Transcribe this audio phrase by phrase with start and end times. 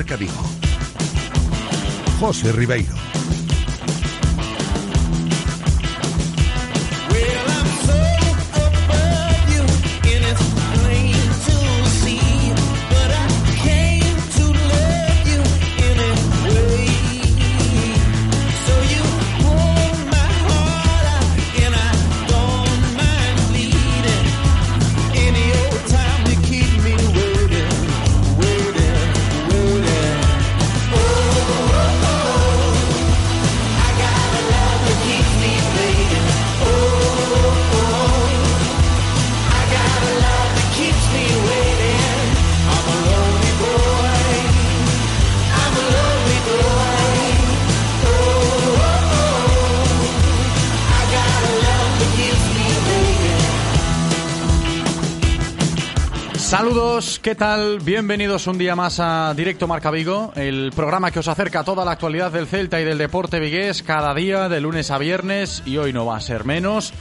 [0.00, 0.32] Marca Vigo.
[2.18, 3.09] José Ribeiro.
[57.30, 57.78] ¿Qué tal?
[57.78, 61.84] Bienvenidos un día más a Directo Marca Vigo, el programa que os acerca a toda
[61.84, 65.76] la actualidad del Celta y del deporte vigués cada día, de lunes a viernes, y
[65.76, 66.92] hoy no va a ser menos.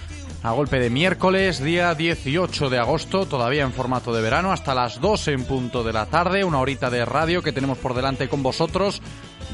[0.43, 5.01] A golpe de miércoles, día 18 de agosto, todavía en formato de verano, hasta las
[5.01, 8.43] 2 en punto de la tarde, una horita de radio que tenemos por delante con
[8.43, 9.01] vosotros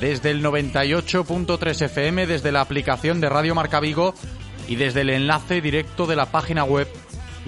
[0.01, 4.13] desde el 98.3 FM, desde la aplicación de Radio Marca Vigo
[4.67, 6.89] y desde el enlace directo de la página web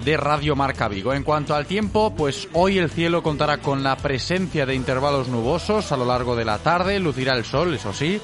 [0.04, 1.12] de Radio Marca Vigo.
[1.12, 5.92] En cuanto al tiempo, pues hoy el cielo contará con la presencia de intervalos nubosos
[5.92, 8.20] a lo largo de la tarde, lucirá el sol, eso sí,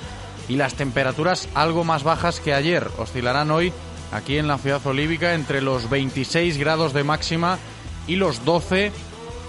[0.49, 2.89] y las temperaturas algo más bajas que ayer.
[2.99, 3.73] Oscilarán hoy
[4.13, 7.59] aquí en la ciudad olívica entre los 26 grados de máxima
[8.07, 8.93] y los 12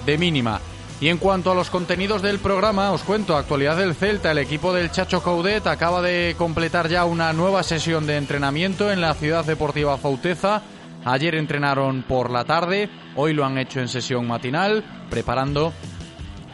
[0.05, 0.61] de mínima.
[1.01, 4.73] Y en cuanto a los contenidos del programa, os cuento, actualidad del Celta, el equipo
[4.73, 9.43] del Chacho Caudet acaba de completar ya una nueva sesión de entrenamiento en la ciudad
[9.43, 10.63] deportiva Fauteza
[11.05, 15.71] Ayer entrenaron por la tarde, hoy lo han hecho en sesión matinal, preparando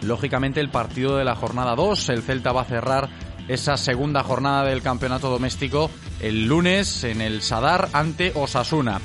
[0.02, 2.10] lógicamente el partido de la jornada 2.
[2.10, 3.08] El Celta va a cerrar
[3.48, 5.90] esa segunda jornada del campeonato doméstico
[6.20, 9.00] el lunes en el Sadar ante Osasuna.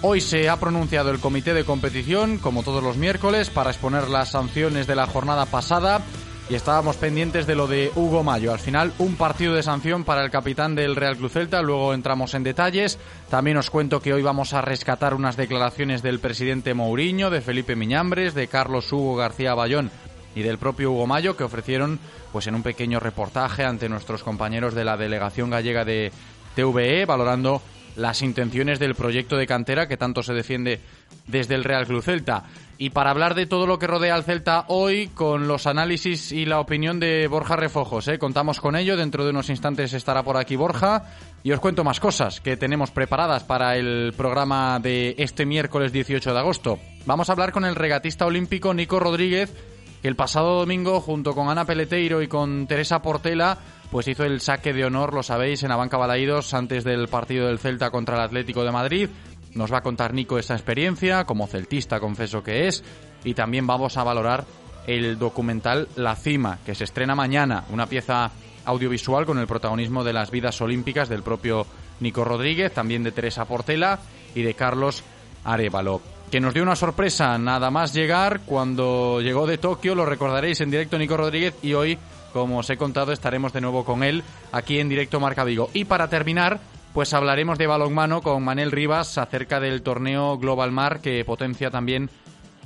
[0.00, 4.30] Hoy se ha pronunciado el comité de competición, como todos los miércoles, para exponer las
[4.30, 6.00] sanciones de la jornada pasada
[6.48, 8.52] y estábamos pendientes de lo de Hugo Mayo.
[8.52, 11.60] Al final, un partido de sanción para el capitán del Real Cruz Celta.
[11.60, 12.98] Luego entramos en detalles.
[13.28, 17.74] También os cuento que hoy vamos a rescatar unas declaraciones del presidente Mourinho, de Felipe
[17.74, 19.90] Miñambres, de Carlos Hugo García Bayón
[20.36, 21.98] y del propio Hugo Mayo que ofrecieron
[22.30, 26.12] pues en un pequeño reportaje ante nuestros compañeros de la delegación gallega de
[26.54, 27.62] TVE valorando
[27.96, 30.80] las intenciones del proyecto de cantera que tanto se defiende
[31.26, 32.44] desde el Real Cruz Celta.
[32.78, 36.44] Y para hablar de todo lo que rodea al Celta hoy, con los análisis y
[36.44, 38.18] la opinión de Borja Refojos, ¿eh?
[38.18, 38.98] contamos con ello.
[38.98, 41.04] Dentro de unos instantes estará por aquí Borja.
[41.42, 46.34] Y os cuento más cosas que tenemos preparadas para el programa de este miércoles 18
[46.34, 46.78] de agosto.
[47.06, 49.54] Vamos a hablar con el regatista olímpico Nico Rodríguez,
[50.02, 53.56] que el pasado domingo, junto con Ana Peleteiro y con Teresa Portela,
[53.90, 57.46] pues hizo el saque de honor, lo sabéis, en la banca Balaídos antes del partido
[57.46, 59.08] del Celta contra el Atlético de Madrid.
[59.56, 62.84] Nos va a contar Nico esa experiencia, como celtista confeso que es,
[63.24, 64.44] y también vamos a valorar
[64.86, 68.30] el documental La Cima, que se estrena mañana, una pieza
[68.66, 71.66] audiovisual con el protagonismo de las vidas olímpicas del propio
[72.00, 73.98] Nico Rodríguez, también de Teresa Portela
[74.34, 75.02] y de Carlos
[75.42, 76.02] Arevalo.
[76.30, 80.70] Que nos dio una sorpresa nada más llegar cuando llegó de Tokio, lo recordaréis en
[80.70, 81.96] directo Nico Rodríguez y hoy,
[82.34, 84.22] como os he contado, estaremos de nuevo con él
[84.52, 85.70] aquí en directo Marca Vigo.
[85.72, 86.60] Y para terminar,
[86.96, 92.08] pues hablaremos de balonmano con Manel Rivas acerca del torneo Global Mar que potencia también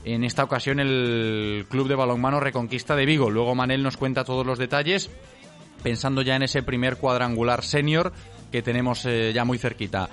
[0.04, 3.28] en esta ocasión el Club de Balonmano Reconquista de Vigo.
[3.28, 5.10] Luego Manel nos cuenta todos los detalles
[5.82, 8.12] pensando ya en ese primer cuadrangular senior
[8.52, 10.08] que tenemos eh, ya muy cerquita.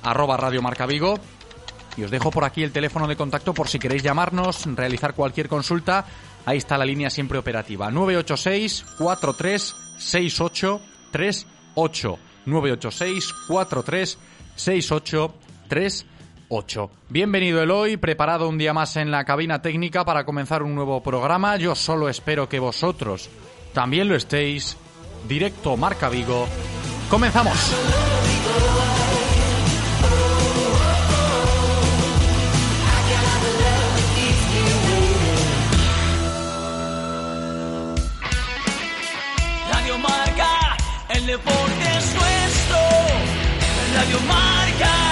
[0.02, 1.20] arroba Radio Marca Vigo.
[1.96, 5.48] Y os dejo por aquí el teléfono de contacto por si queréis llamarnos, realizar cualquier
[5.48, 6.04] consulta.
[6.46, 7.90] Ahí está la línea siempre operativa.
[7.90, 10.80] 986 43 68
[11.10, 12.18] 38.
[12.46, 14.18] 986 43
[14.54, 15.34] 68
[15.68, 16.90] 38.
[17.08, 21.56] Bienvenido Eloy, preparado un día más en la cabina técnica para comenzar un nuevo programa.
[21.56, 23.30] Yo solo espero que vosotros
[23.72, 24.76] también lo estéis.
[25.26, 26.46] Directo Marca Vigo.
[27.08, 27.74] Comenzamos.
[39.94, 40.76] Radio Marca,
[41.08, 42.78] el deporte es nuestro.
[43.94, 45.03] Radio Marca.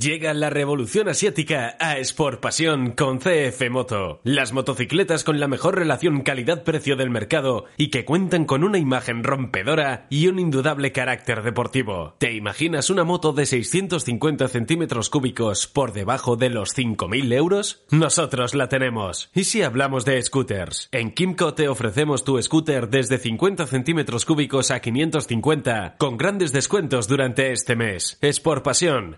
[0.00, 4.22] Llega la revolución asiática a Sport Pasión con CF Moto.
[4.24, 9.22] Las motocicletas con la mejor relación calidad-precio del mercado y que cuentan con una imagen
[9.22, 12.14] rompedora y un indudable carácter deportivo.
[12.16, 17.84] ¿Te imaginas una moto de 650 centímetros cúbicos por debajo de los 5.000 euros?
[17.90, 19.28] Nosotros la tenemos.
[19.34, 20.88] ¿Y si hablamos de scooters?
[20.92, 27.06] En Kimco te ofrecemos tu scooter desde 50 centímetros cúbicos a 550 con grandes descuentos
[27.06, 28.16] durante este mes.
[28.22, 28.66] Sport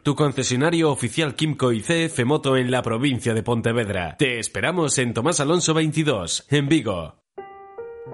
[0.03, 4.17] tu concesionario oficial Kimco y CF Moto en la provincia de Pontevedra.
[4.17, 7.19] Te esperamos en Tomás Alonso 22, en Vigo.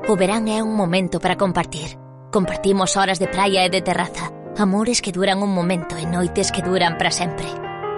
[0.09, 1.95] O verán é un momento para compartir.
[2.35, 6.67] Compartimos horas de praia e de terraza, amores que duran un momento e noites que
[6.67, 7.47] duran para sempre.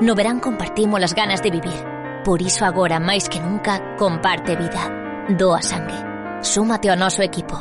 [0.05, 1.81] No verán compartimos as ganas de vivir.
[2.21, 5.25] Por iso agora, máis que nunca, comparte vida.
[5.33, 5.97] Doa sangue.
[6.45, 7.57] Súmate ao noso equipo.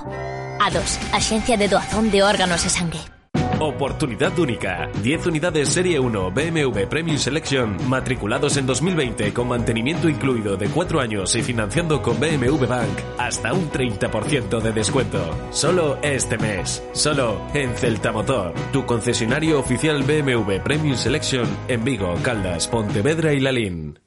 [0.60, 3.19] A2, Axencia de Doazón de Órganos e Sangue.
[3.62, 4.90] Oportunidad única.
[5.04, 11.02] 10 unidades Serie 1 BMW Premium Selection matriculados en 2020 con mantenimiento incluido de 4
[11.02, 15.20] años y financiando con BMW Bank hasta un 30% de descuento.
[15.52, 16.82] Solo este mes.
[16.94, 23.42] Solo en Celta Motor, tu concesionario oficial BMW Premium Selection en Vigo, Caldas, Pontevedra y
[23.42, 24.00] Lalín.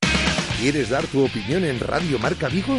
[0.58, 2.78] ¿Quieres dar tu opinión en Radio Marca Vigo?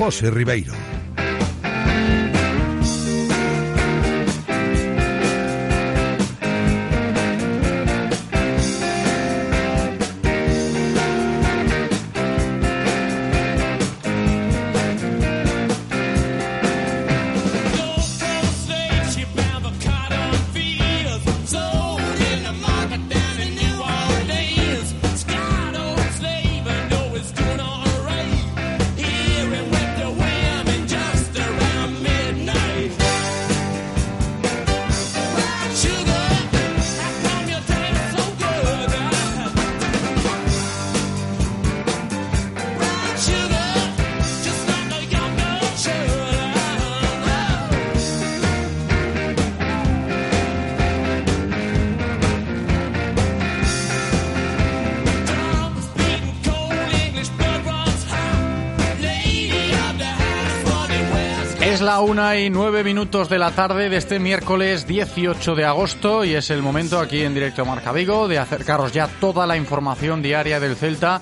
[0.00, 0.89] José Ribeiro.
[62.00, 66.34] La una y nueve minutos de la tarde de este miércoles 18 de agosto y
[66.34, 70.60] es el momento aquí en directo Marca Vigo de acercaros ya toda la información diaria
[70.60, 71.20] del Celta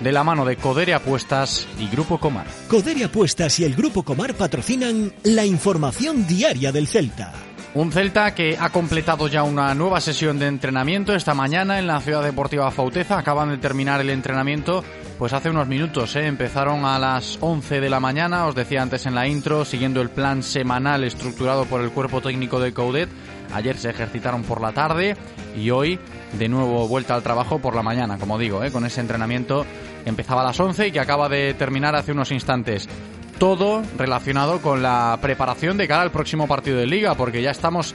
[0.00, 2.46] de la mano de Codere Apuestas y Grupo Comar.
[2.68, 7.32] Codere Apuestas y el Grupo Comar patrocinan la información diaria del Celta.
[7.74, 12.00] Un Celta que ha completado ya una nueva sesión de entrenamiento esta mañana en la
[12.00, 13.18] Ciudad Deportiva Fauteza.
[13.18, 14.82] Acaban de terminar el entrenamiento
[15.18, 16.14] pues hace unos minutos.
[16.16, 16.26] ¿eh?
[16.26, 20.10] Empezaron a las 11 de la mañana, os decía antes en la intro, siguiendo el
[20.10, 23.08] plan semanal estructurado por el cuerpo técnico de Coudet.
[23.54, 25.16] Ayer se ejercitaron por la tarde
[25.56, 25.98] y hoy
[26.38, 28.70] de nuevo vuelta al trabajo por la mañana, como digo, ¿eh?
[28.70, 29.64] con ese entrenamiento
[30.04, 32.88] que empezaba a las 11 y que acaba de terminar hace unos instantes
[33.38, 37.94] todo relacionado con la preparación de cara al próximo partido de liga, porque ya estamos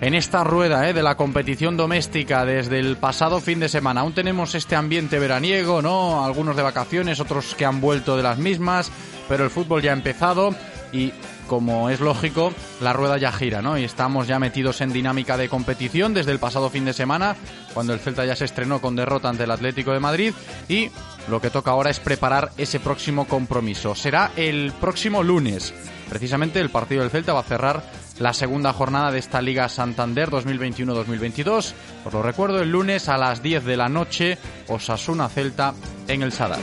[0.00, 0.92] en esta rueda ¿eh?
[0.92, 4.02] de la competición doméstica desde el pasado fin de semana.
[4.02, 6.24] Aún tenemos este ambiente veraniego, ¿no?
[6.24, 8.90] Algunos de vacaciones, otros que han vuelto de las mismas,
[9.28, 10.54] pero el fútbol ya ha empezado
[10.92, 11.12] y
[11.48, 13.78] como es lógico, la rueda ya gira, ¿no?
[13.78, 17.36] Y estamos ya metidos en dinámica de competición desde el pasado fin de semana,
[17.72, 20.34] cuando el Celta ya se estrenó con derrota ante el Atlético de Madrid
[20.68, 20.90] y
[21.28, 23.94] lo que toca ahora es preparar ese próximo compromiso.
[23.94, 25.74] Será el próximo lunes.
[26.10, 27.82] Precisamente el partido del Celta va a cerrar
[28.18, 31.72] la segunda jornada de esta Liga Santander 2021-2022.
[32.04, 35.74] Os lo recuerdo, el lunes a las 10 de la noche, Osasuna Celta
[36.06, 36.60] en el Sadar.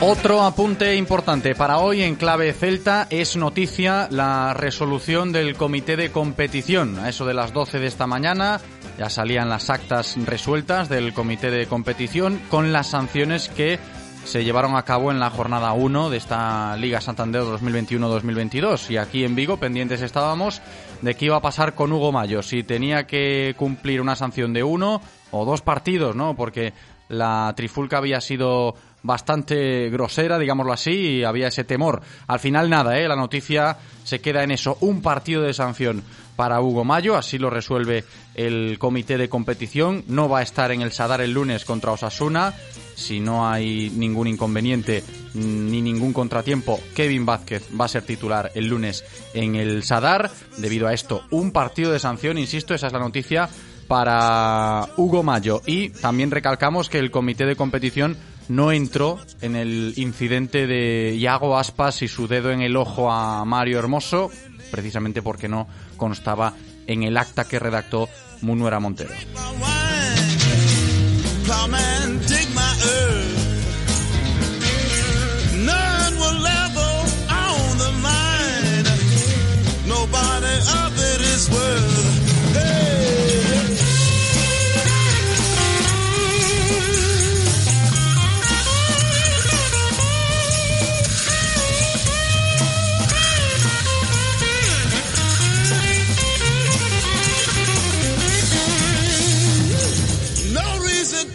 [0.00, 6.12] Otro apunte importante para hoy en clave celta es noticia la resolución del comité de
[6.12, 7.00] competición.
[7.00, 8.60] A eso de las 12 de esta mañana
[8.98, 13.78] ya salían las actas resueltas del comité de competición con las sanciones que
[14.24, 18.90] se llevaron a cabo en la jornada 1 de esta Liga Santander 2021-2022.
[18.90, 20.60] Y aquí en Vigo pendientes estábamos
[21.00, 24.64] de qué iba a pasar con Hugo Mayo, si tenía que cumplir una sanción de
[24.64, 25.00] uno
[25.30, 26.34] o dos partidos, ¿no?
[26.34, 26.74] Porque
[27.08, 32.02] la trifulca había sido bastante grosera, digámoslo así, y había ese temor.
[32.26, 33.08] Al final nada, ¿eh?
[33.08, 36.02] la noticia se queda en eso, un partido de sanción
[36.38, 38.04] para Hugo Mayo, así lo resuelve
[38.36, 42.54] el comité de competición, no va a estar en el Sadar el lunes contra Osasuna,
[42.94, 45.02] si no hay ningún inconveniente
[45.34, 49.04] ni ningún contratiempo, Kevin Vázquez va a ser titular el lunes
[49.34, 53.48] en el Sadar, debido a esto, un partido de sanción, insisto, esa es la noticia
[53.88, 55.60] para Hugo Mayo.
[55.66, 58.16] Y también recalcamos que el comité de competición
[58.48, 63.44] no entró en el incidente de Iago Aspas y su dedo en el ojo a
[63.44, 64.30] Mario Hermoso,
[64.70, 66.54] precisamente porque no constaba
[66.86, 68.08] en el acta que redactó
[68.40, 69.10] Munuera Montero.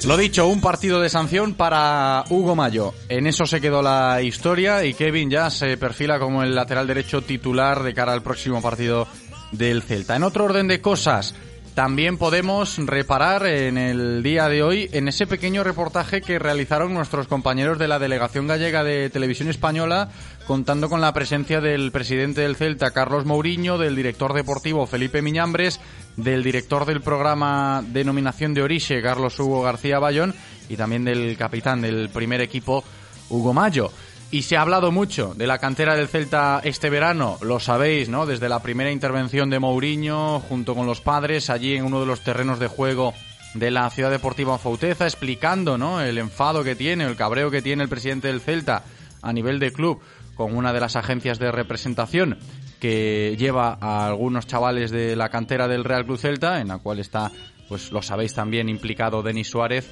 [0.06, 2.94] Lo dicho, un partido de sanción para Hugo Mayo.
[3.08, 7.22] En eso se quedó la historia y Kevin ya se perfila como el lateral derecho
[7.22, 9.08] titular de cara al próximo partido
[9.54, 10.18] del Celta.
[10.18, 11.36] En otro orden de cosas,
[11.74, 17.28] también podemos reparar en el día de hoy en ese pequeño reportaje que realizaron nuestros
[17.28, 20.10] compañeros de la Delegación Gallega de Televisión Española,
[20.46, 25.80] contando con la presencia del presidente del Celta, Carlos Mourinho, del director deportivo Felipe Miñambres,
[26.18, 30.36] del director del programa Denominación de Orixe, Carlos Hugo García Bayón,
[30.70, 32.84] y también del capitán del primer equipo,
[33.30, 33.92] Hugo Mayo.
[34.32, 38.26] Y se ha hablado mucho de la cantera del Celta este verano, lo sabéis, ¿no?
[38.26, 42.22] Desde la primera intervención de Mourinho, junto con los padres, allí en uno de los
[42.22, 43.14] terrenos de juego
[43.54, 46.02] de la Ciudad Deportiva Fauteza, explicando, ¿no?
[46.02, 48.84] El enfado que tiene, el cabreo que tiene el presidente del Celta
[49.22, 50.02] a nivel de club
[50.36, 52.38] con una de las agencias de representación
[52.80, 57.00] que lleva a algunos chavales de la cantera del Real Club Celta, en la cual
[57.00, 57.32] está,
[57.70, 59.90] pues lo sabéis también, implicado Denis Suárez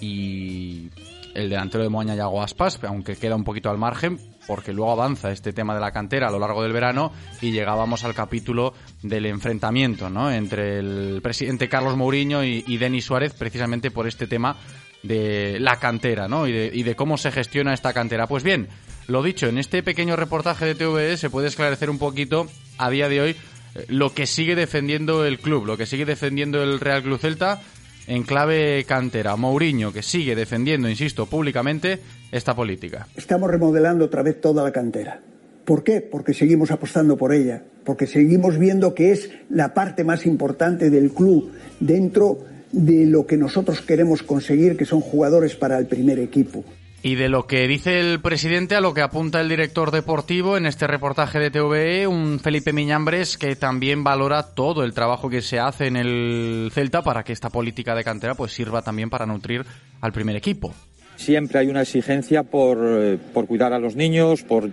[0.00, 0.90] y
[1.34, 5.30] el delantero de Moaña Yago Aspas, aunque queda un poquito al margen, porque luego avanza
[5.30, 9.26] este tema de la cantera a lo largo del verano y llegábamos al capítulo del
[9.26, 10.30] enfrentamiento ¿no?
[10.30, 14.56] entre el presidente Carlos Mourinho y, Denis Suárez, precisamente por este tema
[15.02, 16.46] de la cantera ¿no?
[16.46, 18.26] y, de, y de cómo se gestiona esta cantera.
[18.26, 18.68] Pues bien,
[19.08, 22.46] lo dicho, en este pequeño reportaje de TVE se puede esclarecer un poquito
[22.78, 23.36] a día de hoy
[23.74, 27.60] eh, lo que sigue defendiendo el club, lo que sigue defendiendo el Real Club Celta
[28.06, 29.36] en clave cantera.
[29.36, 33.06] Mourinho, que sigue defendiendo, insisto, públicamente esta política.
[33.16, 35.20] Estamos remodelando otra vez toda la cantera.
[35.64, 36.00] ¿Por qué?
[36.00, 41.12] Porque seguimos apostando por ella, porque seguimos viendo que es la parte más importante del
[41.12, 42.38] club dentro
[42.72, 46.64] de lo que nosotros queremos conseguir, que son jugadores para el primer equipo.
[47.04, 50.66] Y de lo que dice el presidente a lo que apunta el director deportivo en
[50.66, 55.58] este reportaje de TVE, un Felipe Miñambres que también valora todo el trabajo que se
[55.58, 59.64] hace en el Celta para que esta política de cantera pues sirva también para nutrir
[60.00, 60.72] al primer equipo.
[61.16, 64.70] Siempre hay una exigencia por, eh, por cuidar a los niños, por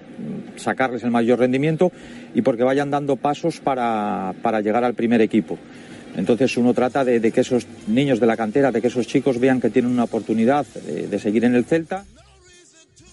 [0.56, 1.92] sacarles el mayor rendimiento
[2.36, 5.58] y porque vayan dando pasos para, para llegar al primer equipo.
[6.20, 9.62] Entonces uno trata de, que esos niños de la cantera, de que esos chicos vean
[9.62, 12.04] que tienen una oportunidad de, seguir en el Celta.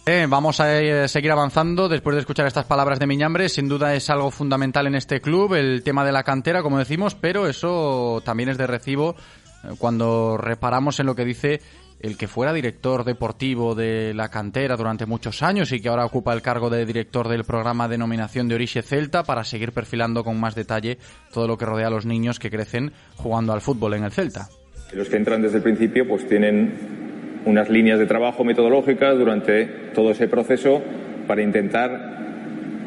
[0.05, 3.49] Eh, vamos a eh, seguir avanzando después de escuchar estas palabras de Miñambre.
[3.49, 7.15] Sin duda es algo fundamental en este club, el tema de la cantera, como decimos,
[7.15, 9.15] pero eso también es de recibo
[9.63, 11.61] eh, cuando reparamos en lo que dice
[12.01, 16.33] el que fuera director deportivo de la cantera durante muchos años y que ahora ocupa
[16.33, 20.55] el cargo de director del programa Denominación de Orixe Celta para seguir perfilando con más
[20.55, 20.99] detalle
[21.33, 24.49] todo lo que rodea a los niños que crecen jugando al fútbol en el Celta.
[24.93, 30.11] Los que entran desde el principio pues tienen unas líneas de trabajo metodológicas durante todo
[30.11, 30.83] ese proceso
[31.27, 32.17] para intentar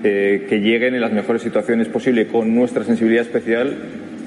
[0.04, 3.76] eh, que lleguen en las mejores situaciones posibles con nuestra sensibilidad especial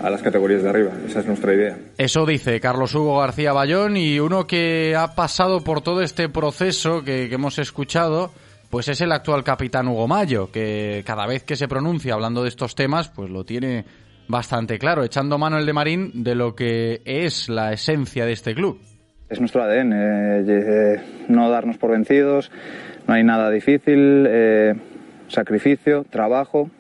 [0.02, 0.92] a las categorías de arriba.
[1.06, 1.76] Esa es nuestra idea.
[1.99, 7.02] Eso dice Carlos Hugo García Bayón y uno que ha pasado por todo este proceso
[7.04, 8.30] que, que hemos escuchado,
[8.71, 12.49] pues es el actual capitán Hugo Mayo, que cada vez que se pronuncia hablando de
[12.49, 13.85] estos temas, pues lo tiene
[14.28, 18.54] bastante claro, echando mano el de Marín de lo que es la esencia de este
[18.54, 18.80] club.
[19.28, 22.50] Es nuestro ADN, eh, no darnos por vencidos,
[23.06, 24.75] no hay nada difícil, eh,
[25.28, 26.71] sacrificio, trabajo,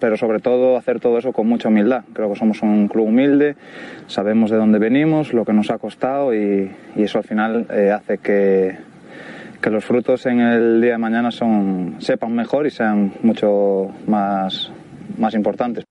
[0.00, 2.04] pero sobre todo hacer todo eso con mucha humildad.
[2.12, 3.56] Creo que somos un club humilde,
[4.06, 7.90] sabemos de dónde venimos, lo que nos ha costado y, y eso al final eh,
[7.90, 8.76] hace que,
[9.60, 14.72] que los frutos en el día de mañana son, sepan mejor y sean mucho más,
[15.18, 15.84] más importantes.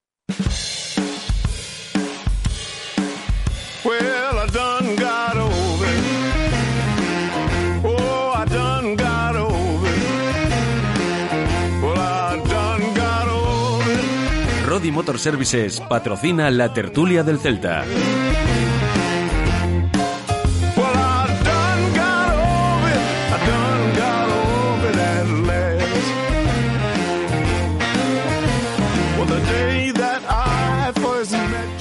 [14.82, 17.86] Rodi Motor Services patrocina la tertulia del Celta.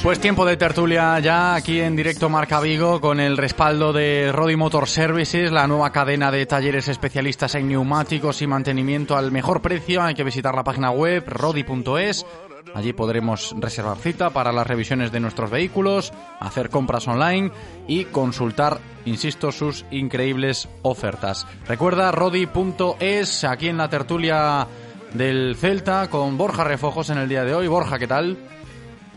[0.02, 4.56] Pues tiempo de tertulia ya aquí en directo Marca Vigo con el respaldo de Rodi
[4.56, 10.02] Motor Services, la nueva cadena de talleres especialistas en neumáticos y mantenimiento al mejor precio.
[10.02, 12.26] Hay que visitar la página web rodi.es.
[12.74, 17.50] Allí podremos reservar cita para las revisiones de nuestros vehículos, hacer compras online
[17.86, 21.46] y consultar, insisto, sus increíbles ofertas.
[21.66, 24.66] Recuerda rodi.es aquí en la tertulia
[25.14, 27.68] del Celta con Borja Refojos en el día de hoy.
[27.68, 28.36] Borja, ¿qué tal?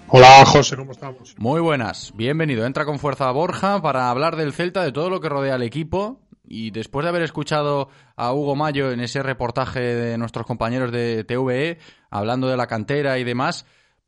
[0.07, 1.35] Hola José, ¿cómo estamos?
[1.37, 2.65] Muy buenas, bienvenido.
[2.65, 6.19] Entra con fuerza Borja para hablar del Celta, de todo lo que rodea al equipo.
[6.45, 11.23] Y después de haber escuchado a Hugo Mayo en ese reportaje de nuestros compañeros de
[11.23, 11.79] TVE,
[12.13, 13.65] hablando de la cantera y demás,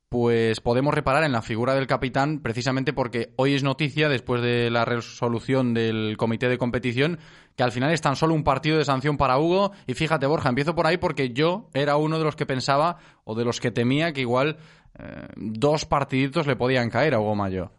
[0.09, 4.69] pues podemos reparar en la figura del capitán precisamente porque hoy es noticia, después de
[4.69, 7.17] la resolución del comité de competición,
[7.55, 9.71] que al final es tan solo un partido de sanción para Hugo.
[9.87, 13.33] Y fíjate, Borja, empiezo por ahí porque yo era uno de los que pensaba o
[13.33, 14.57] de los que temía que igual
[14.99, 17.71] eh, dos partiditos le podían caer a Hugo Mayo.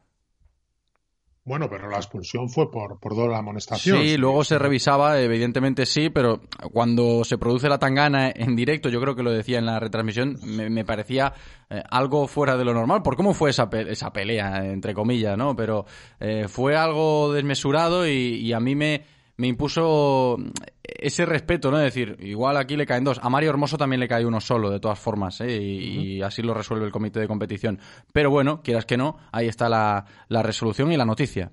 [1.47, 4.03] Bueno, pero la expulsión fue por, por doble amonestación.
[4.03, 6.41] Sí, luego se revisaba, evidentemente sí, pero
[6.73, 10.37] cuando se produce la tangana en directo, yo creo que lo decía en la retransmisión,
[10.45, 11.33] me, me parecía
[11.71, 15.55] eh, algo fuera de lo normal, por cómo fue esa, esa pelea, entre comillas, ¿no?
[15.55, 15.87] Pero
[16.19, 19.05] eh, fue algo desmesurado y, y a mí me,
[19.37, 20.37] me impuso
[20.83, 21.79] ese respeto, ¿no?
[21.79, 23.21] Es decir, igual aquí le caen dos.
[23.23, 25.61] A Mario Hermoso también le cae uno solo, de todas formas, ¿eh?
[25.61, 27.79] y, y, así lo resuelve el comité de competición.
[28.13, 31.53] Pero bueno, quieras que no, ahí está la, la resolución y la noticia.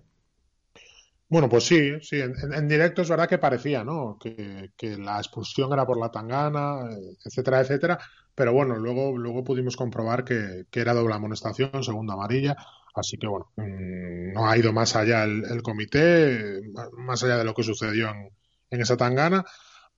[1.27, 4.17] Bueno, pues sí, sí, en, en, directo es verdad que parecía, ¿no?
[4.19, 6.81] Que, que, la expulsión era por la tangana,
[7.25, 7.99] etcétera, etcétera.
[8.35, 12.55] Pero bueno, luego, luego pudimos comprobar que, que era doble amonestación, segunda amarilla.
[12.95, 16.61] Así que bueno, no ha ido más allá el, el comité,
[16.97, 18.29] más allá de lo que sucedió en,
[18.69, 19.43] en esa tangana.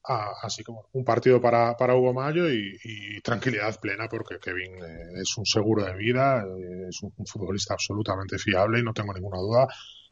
[0.07, 5.21] Así que bueno, un partido para, para Hugo Mayo y, tranquilidad plena porque Kevin eh,
[5.21, 9.39] es un seguro de vida, eh, es un, futbolista absolutamente fiable y no tengo ninguna
[9.39, 9.67] duda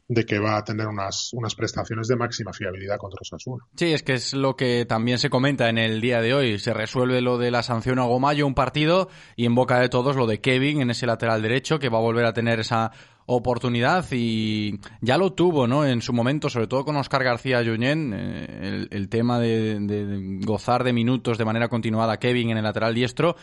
[0.06, 3.64] de que va a tener unas, unas prestaciones de máxima fiabilidad contra Osasuna.
[3.74, 6.58] Sí, es que es lo que también se comenta en el día de hoy.
[6.58, 10.16] Se resuelve lo de la sanción a Gomayo, un partido, y en boca de todos
[10.16, 12.92] lo de Kevin en ese lateral derecho, que va a volver a tener esa
[13.26, 15.86] oportunidad y ya lo tuvo, ¿no?
[15.86, 20.38] En su momento, sobre todo con Oscar García Junyent, eh, el, el, tema de, de,
[20.44, 23.36] gozar de minutos de manera continuada Kevin en el lateral diestro.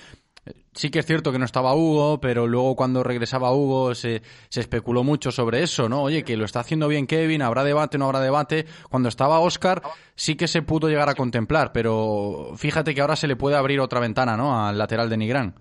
[0.73, 5.03] Sí que es cierto que no estaba Hugo, pero luego cuando regresaba Hugo se, especuló
[5.03, 6.01] mucho sobre eso, ¿no?
[6.01, 8.65] Oye, que lo está haciendo bien Kevin, habrá debate, no habrá debate.
[8.89, 9.83] Cuando estaba Oscar
[10.15, 13.79] sí que se pudo llegar a contemplar, pero fíjate que ahora se le puede abrir
[13.81, 14.65] otra ventana, ¿no?
[14.65, 15.55] Al lateral de Nigrán.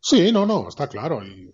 [0.00, 1.24] Sí, no, no, está claro.
[1.24, 1.52] Y,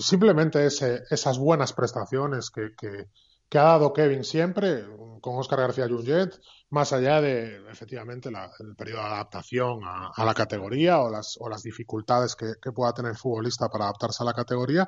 [0.00, 3.06] simplemente esas buenas prestaciones que,
[3.52, 4.82] que, ha dado Kevin siempre
[5.20, 11.02] con Oscar García Junget, más allá de efectivamente el periodo de adaptación a, la categoría
[11.02, 14.86] o las, o las dificultades que, pueda tener el futbolista para adaptarse a la categoría,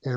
[0.00, 0.16] eh,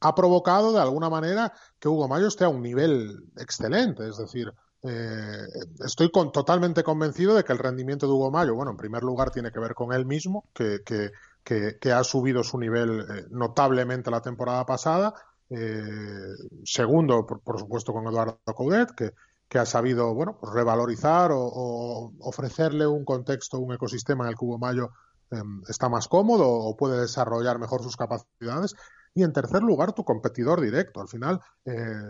[0.00, 4.08] ha provocado de alguna manera que Hugo Mayo esté a un nivel excelente.
[4.08, 4.52] Es decir,
[4.84, 5.42] eh,
[5.84, 9.50] estoy totalmente convencido de que el rendimiento de Hugo Mayo, bueno, en primer lugar tiene
[9.50, 15.14] que ver con él mismo, que ha subido su nivel eh, notablemente la temporada pasada.
[15.50, 19.12] Eh, segundo, por, supuesto, con Eduardo Coudet, que,
[19.58, 24.58] ha sabido bueno, pues revalorizar o, ofrecerle un contexto, un ecosistema en el que Hugo
[24.58, 24.90] Mayo
[25.30, 25.36] eh,
[25.68, 28.74] está más cómodo o puede desarrollar mejor sus capacidades.
[29.14, 31.00] Y en tercer lugar, tu competidor directo.
[31.00, 32.02] Al final, eh,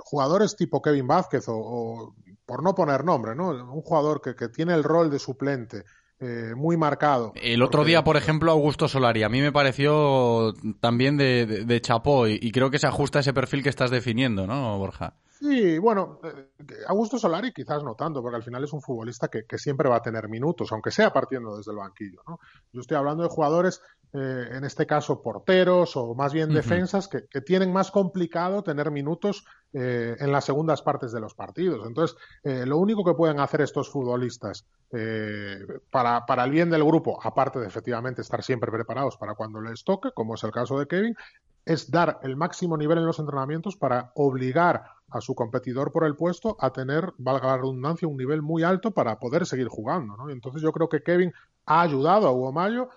[0.00, 3.50] jugadores tipo Kevin Vázquez o, o, por no poner nombre, ¿no?
[3.50, 5.84] un jugador que, que tiene el rol de suplente
[6.20, 7.32] eh, muy marcado.
[7.36, 11.64] El otro Porque- día, por ejemplo, Augusto Solari, a mí me pareció también de, de,
[11.64, 14.78] de chapó y, y creo que se ajusta a ese perfil que estás definiendo, ¿no,
[14.78, 15.14] Borja?
[15.36, 16.52] Sí, bueno, eh,
[16.86, 19.96] Augusto Solari quizás no tanto, porque al final es un futbolista que, que siempre va
[19.96, 22.22] a tener minutos, aunque sea partiendo desde el banquillo.
[22.28, 22.38] ¿no?
[22.72, 27.26] Yo estoy hablando de jugadores, eh, en este caso porteros o más bien defensas, que,
[27.26, 31.84] que tienen más complicado tener minutos eh, en las segundas partes de los partidos.
[31.84, 35.58] Entonces, eh, lo único que pueden hacer estos futbolistas eh,
[35.90, 39.82] para, para el bien del grupo, aparte de efectivamente estar siempre preparados para cuando les
[39.82, 41.16] toque, como es el caso de Kevin,
[41.64, 46.16] es dar el máximo nivel en los entrenamientos para obligar a su competidor por el
[46.16, 50.16] puesto a tener, valga la redundancia, un nivel muy alto para poder seguir jugando.
[50.16, 50.30] ¿no?
[50.30, 51.32] Entonces yo creo que Kevin
[51.66, 52.90] ha ayudado a Hugo Mayo,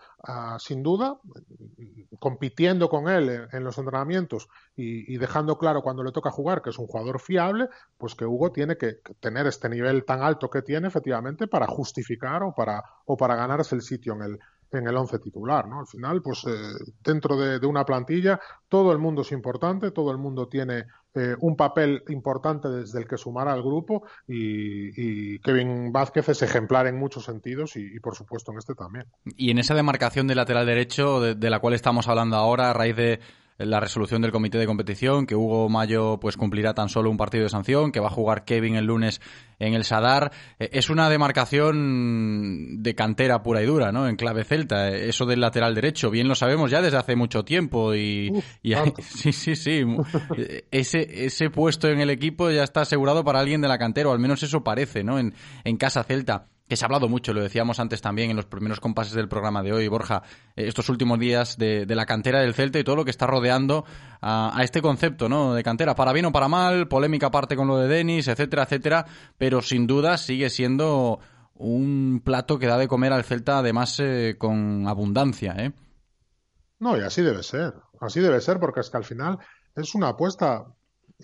[0.59, 1.19] sin duda,
[2.19, 6.79] compitiendo con él en, los entrenamientos y, dejando claro cuando le toca jugar que es
[6.79, 10.63] un jugador fiable, pues que Hugo tiene que, que tener este nivel tan alto que
[10.63, 14.39] tiene efectivamente para justificar o para, o para ganarse el sitio en el,
[14.71, 15.79] en el once titular, ¿no?
[15.79, 16.51] Al final, pues eh,
[17.03, 21.55] dentro de, una plantilla todo el mundo es importante, todo el mundo tiene eh, un
[21.55, 27.25] papel importante desde el que sumar al grupo y, Kevin Vázquez es ejemplar en muchos
[27.25, 29.05] sentidos y, por supuesto en este también.
[29.35, 32.73] Y en esa demarcación de lateral derecho de, de la cual estamos hablando ahora a
[32.73, 33.19] raíz de
[33.57, 37.43] la resolución del comité de competición, que Hugo Mayo pues cumplirá tan solo un partido
[37.43, 39.19] de sanción, que va a jugar Kevin el lunes
[39.59, 40.31] en el Sadar.
[40.59, 44.07] Eh, Es una demarcación de cantera pura y dura, ¿no?
[44.07, 44.89] En clave celta.
[44.89, 48.73] Eh, Eso del lateral derecho, bien lo sabemos ya desde hace mucho tiempo y, y
[48.73, 49.83] hay- sí, sí, sí.
[50.71, 54.13] Ese, ese puesto en el equipo ya está asegurado para alguien de la cantera, o
[54.13, 55.19] al menos eso parece, ¿no?
[55.19, 58.45] En, en casa celta que se ha hablado mucho, lo decíamos antes también en los
[58.45, 60.23] primeros compases del programa de hoy, Borja,
[60.55, 63.85] eh, estos últimos días de, la cantera del Celta y todo lo que está rodeando
[64.21, 65.53] a, a este concepto, ¿no?
[65.53, 69.05] De cantera, para bien o para mal, polémica aparte con lo de Denis, etcétera, etcétera,
[69.37, 71.19] pero sin duda sigue siendo
[71.53, 75.73] un plato que da de comer al Celta además eh, con abundancia, ¿eh?
[76.79, 77.73] No, y así debe ser.
[77.99, 79.39] Así debe ser porque es que al final
[79.75, 80.65] es una apuesta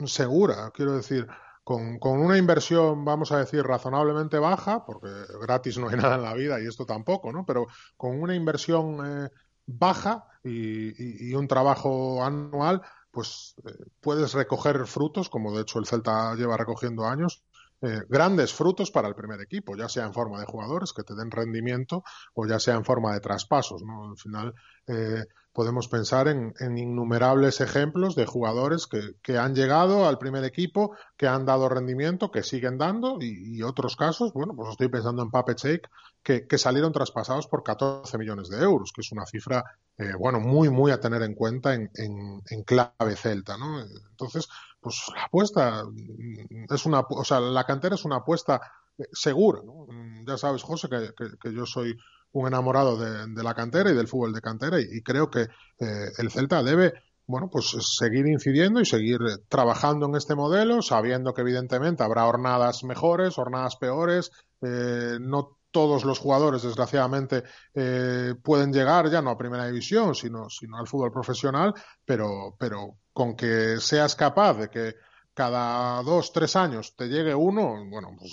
[0.06, 1.28] segura, quiero decir,
[1.64, 5.08] con, con una inversión, vamos a decir, razonablemente baja, porque
[5.42, 7.46] gratis no hay nada en la vida y esto tampoco, ¿no?
[7.46, 9.30] Pero con una inversión eh,
[9.66, 13.72] baja y, y- un trabajo anual, pues eh,
[14.02, 17.44] puedes recoger frutos, como de hecho el Celta lleva recogiendo años,
[17.82, 21.16] eh, grandes frutos para el primer equipo, ya sea en forma de jugadores que te
[21.16, 24.10] den rendimiento o ya sea en forma de traspasos, ¿no?
[24.12, 24.54] Al final
[24.88, 31.28] eh, podemos pensar en, innumerables ejemplos de jugadores que, han llegado al primer equipo, que
[31.28, 35.56] han dado rendimiento, que siguen dando y, otros casos, bueno, pues estoy pensando en Pape
[35.56, 35.88] Cheik,
[36.24, 39.64] que, salieron traspasados por 14 millones de euros, que es una cifra,
[39.98, 43.82] eh, bueno, muy, muy a tener en cuenta en, en, en clave celta, ¿no?
[43.82, 44.48] Entonces,
[44.80, 48.60] pues la apuesta mm, es una, o sea, la cantera es una apuesta
[48.98, 49.86] eh, segura, ¿no?
[49.88, 51.96] Mm, Ya sabes, José, que, que- que yo soy
[52.34, 56.12] un enamorado de, de la cantera y del fútbol de cantera y, creo que eh,
[56.18, 56.94] el Celta debe,
[57.26, 62.84] bueno, pues seguir incidiendo y seguir trabajando en este modelo, sabiendo que evidentemente habrá jornadas
[62.84, 67.44] mejores, jornadas peores, eh, no todos los jugadores, desgraciadamente,
[67.74, 71.74] eh, pueden llegar ya no a primera división, sino, sino al fútbol profesional,
[72.06, 74.96] pero, pero con que seas capaz de que
[75.34, 78.32] cada dos, tres años te llegue uno, bueno, pues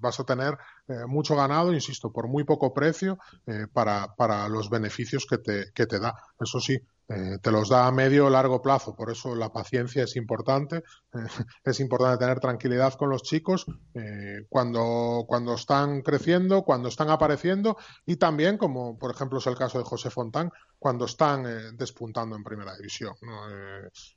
[0.00, 0.56] vas a tener
[0.88, 5.72] eh, mucho ganado, insisto, por muy poco precio eh, para, para los beneficios que te,
[5.74, 6.14] que te da.
[6.40, 6.78] Eso sí,
[7.12, 10.84] eh, te los da a medio o largo plazo, por eso la paciencia es importante.
[11.64, 17.76] es importante tener tranquilidad con los chicos eh, cuando, cuando están creciendo, cuando están apareciendo
[18.06, 22.36] y también, como por ejemplo es el caso de José Fontán, cuando están eh, despuntando
[22.36, 23.14] en primera división.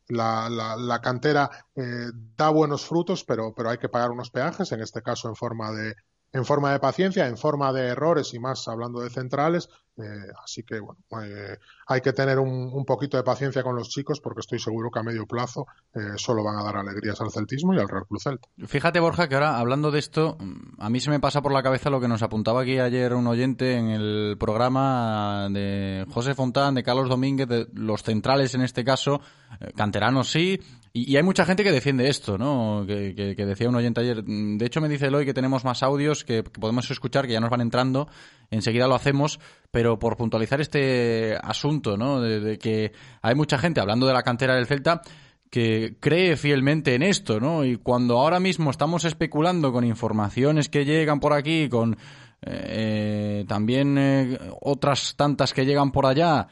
[0.10, 4.82] la, la, la cantera da buenos frutos, pero, pero hay que pagar unos peajes, en
[4.82, 5.96] este caso en forma de,
[6.34, 9.70] en forma de paciencia, en forma de errores y más hablando de centrales.
[9.98, 10.02] eh,
[10.44, 14.20] así que bueno, eh, hay que tener un, un poquito de paciencia con los chicos
[14.20, 17.76] porque estoy seguro que a medio plazo eh, solo van a dar alegrías al celtismo
[17.76, 18.48] y al Real Club Celta.
[18.66, 20.38] Fíjate, Borja, que ahora, hablando de esto,
[20.80, 23.28] a mí se me pasa por la cabeza lo que nos apuntaba aquí ayer un
[23.28, 28.84] oyente en el programa de José Fontán, de Carlos Domínguez, de los centrales en este
[28.84, 29.22] caso,
[29.60, 30.60] eh, canteranos sí,
[30.94, 32.86] y, hay mucha gente que defiende esto, ¿no?
[32.88, 34.24] Que, que- que decía un oyente ayer.
[34.24, 37.40] Mm, De hecho, me dice Eloy que tenemos más audios que, podemos escuchar, que ya
[37.40, 38.08] nos van entrando,
[38.52, 39.40] enseguida lo hacemos,
[39.72, 42.22] pero por puntualizar este asunto, ¿no?
[42.22, 42.92] De, que
[43.24, 45.02] hay mucha gente hablando de la cantera del Celta
[45.50, 47.64] que cree fielmente en esto, ¿no?
[47.66, 51.98] Y cuando ahora mismo estamos especulando con informaciones que llegan por aquí, con
[52.42, 56.48] eh, también eh, otras tantas que llegan por allá,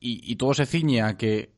[0.00, 1.50] y, y todo se ciñe a que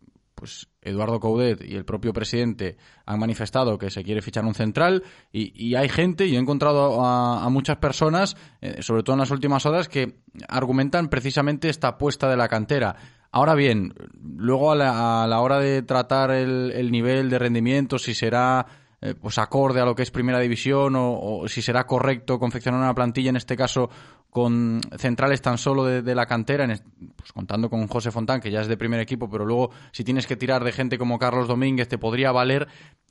[0.43, 2.77] pues Eduardo Coudet y el propio presidente
[3.07, 7.45] han manifestado que se quiere fichar un central y, hay gente, y he encontrado a,
[7.45, 10.17] a muchas personas, eh, sobre todo en las últimas horas, que
[10.49, 12.97] argumentan precisamente esta apuesta de la cantera.
[13.31, 18.01] Ahora bien, luego a la, a la hora de tratar el, el nivel de rendimiento,
[18.01, 18.67] si será
[19.03, 22.95] eh, pues acorde a lo que es primera división o, si será correcto confeccionar una
[22.95, 23.91] plantilla en este caso
[24.31, 26.85] con centrales tan solo de, de la cantera, en es-
[27.17, 30.27] pues contando con José Fontán, que ya es de primer equipo, pero luego si tienes
[30.27, 32.69] que tirar de gente como Carlos Domínguez te podría valer.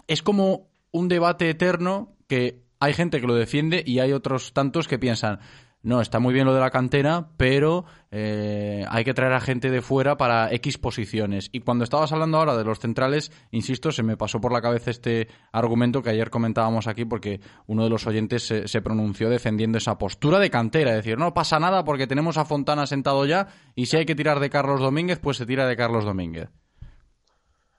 [0.07, 4.87] Es como un debate eterno que hay gente que lo defiende y hay otros tantos
[4.87, 5.39] que piensan,
[5.83, 9.71] no, está muy bien lo de la cantera, pero eh, hay que traer a gente
[9.71, 11.49] de fuera para X posiciones.
[11.51, 14.91] Y cuando estabas hablando ahora de los centrales, insisto, se me pasó por la cabeza
[14.91, 19.79] este argumento que ayer comentábamos aquí porque uno de los oyentes se, se pronunció defendiendo
[19.79, 23.47] esa postura de cantera, es decir, no pasa nada porque tenemos a Fontana sentado ya
[23.73, 26.49] y si hay que tirar de Carlos Domínguez, pues se tira de Carlos Domínguez.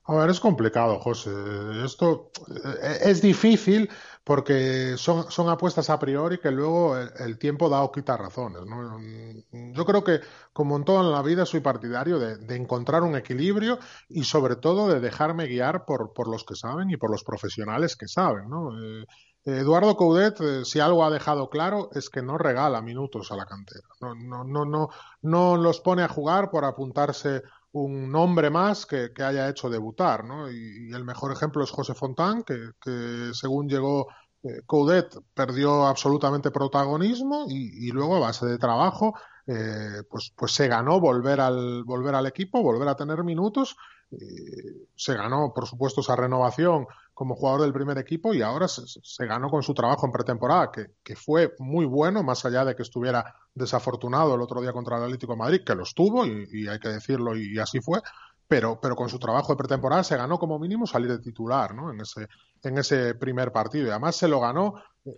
[0.05, 1.31] A ver, es complicado, José.
[1.85, 2.33] Esto
[2.83, 3.89] eh, es difícil
[4.25, 8.63] porque son, son apuestas a priori que luego el, tiempo da o quita razones.
[9.51, 10.21] Yo creo que,
[10.53, 15.01] como en toda la vida, soy partidario de, encontrar un equilibrio y, sobre todo, de
[15.01, 18.45] dejarme guiar por, por los que saben y por los profesionales que saben.
[18.81, 19.07] Eh,
[19.45, 23.45] Eduardo Coudet, eh, si algo ha dejado claro, es que no regala minutos a la
[23.45, 23.89] cantera.
[24.01, 24.89] No, no, no, no,
[25.23, 30.25] no los pone a jugar por apuntarse un nombre más que, que haya hecho debutar,
[30.25, 30.51] ¿no?
[30.51, 34.09] Y, el mejor ejemplo es José Fontán, que, que según llegó
[34.43, 39.15] eh, Coudet perdió absolutamente protagonismo y, y luego a base de trabajo
[39.47, 43.77] eh, pues, pues se ganó volver al, volver al equipo, volver a tener minutos.
[44.11, 44.17] eh,
[44.95, 49.27] se ganó, por supuesto, esa renovación como jugador del primer equipo y ahora se, se
[49.27, 52.83] ganó con su trabajo en pretemporada, que, que, fue muy bueno, más allá de que
[52.83, 56.79] estuviera desafortunado el otro día contra el Atlético de Madrid, que lo estuvo y, hay
[56.79, 58.01] que decirlo y, así fue,
[58.49, 61.91] pero, pero con su trabajo de pretemporada se ganó como mínimo salir de titular ¿no?
[61.91, 62.29] en, ese,
[62.63, 64.75] en ese primer partido y además se lo ganó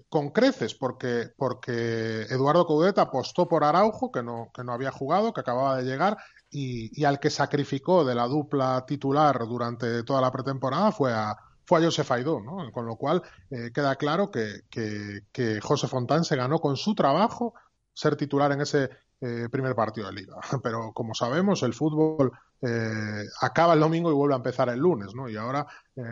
[0.09, 5.33] con creces porque, porque Eduardo Coudet apostó por Araujo, que no, que no había jugado,
[5.33, 6.17] que acababa de llegar
[6.51, 11.37] y, y al que sacrificó de la dupla titular durante toda la pretemporada fue a,
[11.65, 12.71] fue a Josef Aidó, ¿no?
[12.73, 17.55] Con lo cual eh, queda claro que, que, José Fontán se ganó con su trabajo
[17.93, 20.37] ser titular en ese eh, primer partido de liga.
[20.63, 22.33] Pero como sabemos, el fútbol
[22.67, 25.29] eh, acaba el domingo y vuelve a empezar el lunes, ¿no?
[25.29, 26.03] Y ahora eh,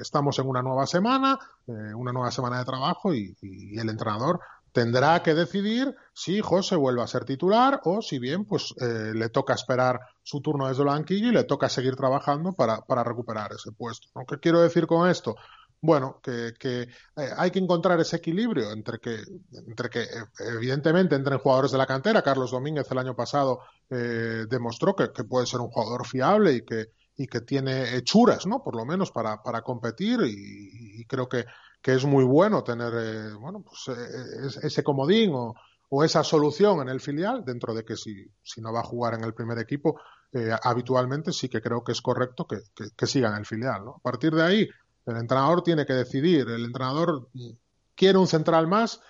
[0.00, 3.36] estamos en una nueva semana, eh, una nueva semana de trabajo y,
[3.76, 4.40] el entrenador
[4.72, 9.28] tendrá que decidir si José vuelve a ser titular o si bien pues eh, le
[9.28, 13.52] toca esperar su turno desde el banquillo y le toca seguir trabajando para, para recuperar
[13.52, 14.08] ese puesto.
[14.14, 14.24] ¿no?
[14.26, 15.36] ¿Qué quiero decir con esto?
[15.80, 16.88] Bueno, que, que eh,
[17.36, 20.06] hay que encontrar ese equilibrio entre que, entre que
[20.40, 22.22] evidentemente entren jugadores de la cantera.
[22.22, 26.86] Carlos Domínguez el año pasado eh, demostró que, puede ser un jugador fiable y que,
[27.16, 28.62] y que tiene hechuras, ¿no?
[28.64, 31.44] Por lo menos para, para competir y creo que,
[31.88, 35.54] que es muy bueno tener, eh, bueno, pues eh, ese comodín o,
[35.88, 39.14] o, esa solución en el filial, dentro de que si, si no va a jugar
[39.14, 39.98] en el primer equipo,
[40.30, 42.58] eh, habitualmente sí que creo que es correcto que,
[42.94, 43.88] que, siga en el filial.
[43.88, 44.68] A partir de ahí,
[45.06, 47.30] el entrenador tiene que decidir, el entrenador
[47.94, 49.00] quiere un central más,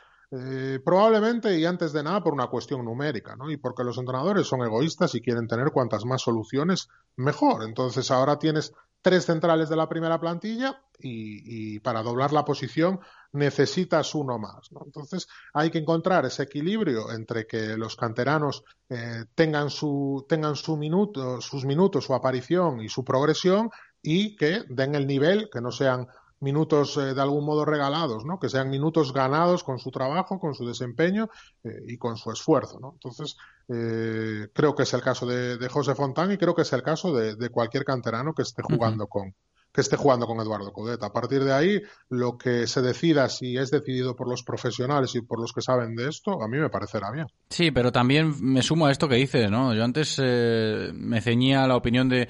[0.84, 3.50] probablemente y antes de nada por una cuestión numérica, ¿no?
[3.50, 7.64] Y porque los entrenadores son egoístas y quieren tener cuantas más soluciones mejor.
[7.64, 8.72] Entonces ahora tienes
[9.08, 13.00] tres centrales de la primera plantilla y, para doblar la posición
[13.32, 14.68] necesitas uno más.
[14.84, 21.40] Entonces hay que encontrar ese equilibrio entre que los canteranos eh, tengan, su, tengan minuto,
[21.40, 23.70] sus minutos, su aparición y su progresión
[24.02, 26.06] y que den el nivel, que no sean
[26.40, 28.38] minutos eh, de algún modo regalados, ¿no?
[28.38, 31.30] Que sean minutos ganados con su trabajo, con su desempeño
[31.64, 32.78] eh, y con su esfuerzo.
[32.92, 33.38] Entonces,
[33.68, 36.82] eh, creo que es el caso de, de, José Fontán y creo que es el
[36.82, 39.10] caso de, de cualquier canterano que esté jugando uh -huh.
[39.10, 39.34] con
[39.72, 41.02] que esté jugando con Eduardo Codet.
[41.02, 45.20] A partir de ahí, lo que se decida si es decidido por los profesionales y
[45.20, 47.26] por los que saben de esto, a mí me parecerá bien.
[47.50, 49.74] Sí, pero también me sumo a esto que dices, ¿no?
[49.74, 52.28] Yo antes eh, me ceñía a la opinión de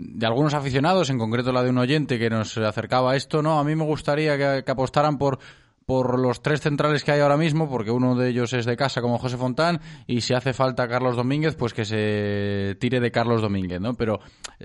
[0.00, 3.58] de algunos aficionados, en concreto la de un oyente que nos acercaba a esto, no,
[3.58, 5.40] a mí me gustaría que, que, apostaran por
[5.88, 9.00] por los tres centrales que hay ahora mismo, porque uno de ellos es de casa
[9.00, 13.40] como José Fontán, y si hace falta Carlos Domínguez, pues que se tire de Carlos
[13.40, 13.94] Domínguez, ¿no?
[13.94, 14.20] Pero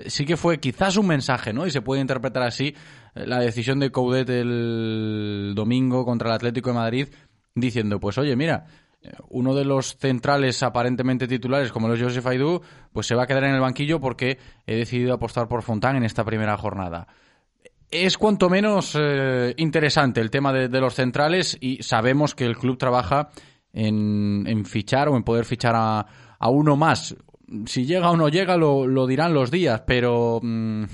[0.06, 1.66] sí que fue quizás un mensaje, ¿no?
[1.66, 2.76] Y se puede interpretar así
[3.14, 7.08] la decisión de Coudet el domingo contra el Atlético de Madrid,
[7.56, 8.66] diciendo, pues oye, mira,
[9.30, 13.46] uno de los centrales aparentemente titulares, como los Josef Aidú, pues se va a quedar
[13.46, 17.08] en el banquillo porque he decidido apostar por Fontán en esta primera jornada.
[17.94, 22.76] Es cuanto menos eh, interesante el tema de, los centrales y sabemos que el club
[22.76, 23.30] trabaja
[23.72, 26.06] en, fichar o en poder fichar a,
[26.50, 27.16] uno más.
[27.68, 30.86] si llega o no llega lo, lo dirán los días, pero mm,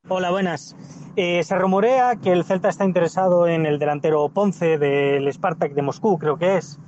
[0.09, 0.77] Hola, buenas.
[1.17, 5.83] Eh, se rumorea que el Celta está interesado en el delantero Ponce del Spartak de
[5.83, 6.79] Moscú, creo que es,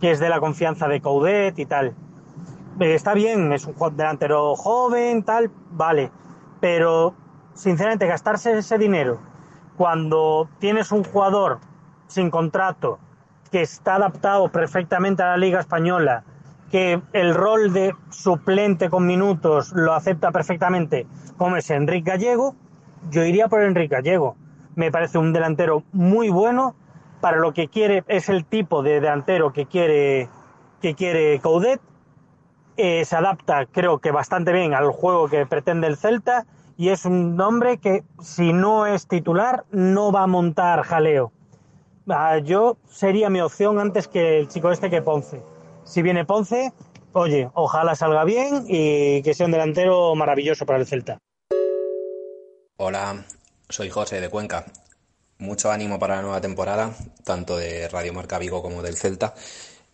[0.00, 1.88] que es de la confianza de Coudet y tal.
[2.80, 6.10] Eh, está bien, es un delantero joven, tal, vale,
[6.58, 7.14] pero
[7.52, 9.20] sinceramente gastarse ese dinero
[9.76, 11.60] cuando tienes un jugador
[12.06, 12.98] sin contrato
[13.50, 16.24] que está adaptado perfectamente a la Liga Española,
[16.70, 21.06] que el rol de suplente con minutos lo acepta perfectamente,
[21.36, 22.54] como es Enrique Gallego,
[23.10, 24.36] yo iría por Enrique Gallego.
[24.74, 26.74] Me parece un delantero muy bueno
[27.20, 30.28] para lo que quiere, es el tipo de delantero que quiere,
[30.80, 31.80] que quiere Coudet.
[32.76, 36.44] Eh, se adapta, creo que bastante bien al juego que pretende el Celta
[36.76, 41.32] y es un hombre que si no es titular no va a montar jaleo.
[42.44, 45.42] Yo sería mi opción antes que el chico este que Ponce.
[45.84, 46.72] Si viene Ponce,
[47.12, 51.18] oye, ojalá salga bien y que sea un delantero maravilloso para el Celta.
[52.76, 53.24] Hola,
[53.68, 54.66] soy José de Cuenca.
[55.38, 59.34] Mucho ánimo para la nueva temporada, tanto de Radio Marca Vigo como del Celta.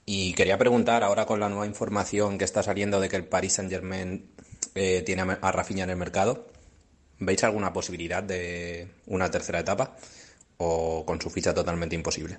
[0.05, 3.55] Y quería preguntar, ahora con la nueva información que está saliendo de que el Paris
[3.55, 4.31] Saint-Germain
[4.75, 6.47] eh, tiene a Rafinha en el mercado,
[7.19, 9.97] ¿veis alguna posibilidad de una tercera etapa?
[10.65, 12.39] ¿O con su ficha totalmente imposible?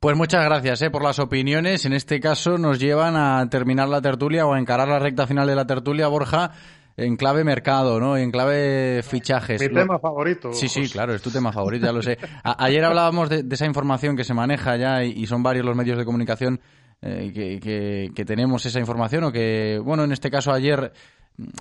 [0.00, 1.84] Pues muchas gracias eh, por las opiniones.
[1.86, 5.46] En este caso nos llevan a terminar la tertulia o a encarar la recta final
[5.46, 6.50] de la tertulia, Borja,
[6.96, 8.16] en clave mercado, ¿no?
[8.16, 9.60] En clave fichajes.
[9.62, 10.52] Mi Lo- tema favorito.
[10.52, 12.18] Sí, sí, claro, es tu tema favorito, ya lo sé.
[12.42, 15.64] A- ayer hablábamos de, de esa información que se maneja ya y, y son varios
[15.64, 16.60] los medios de comunicación
[17.00, 20.92] eh, que, que- que tenemos esa información o que, bueno, en este caso ayer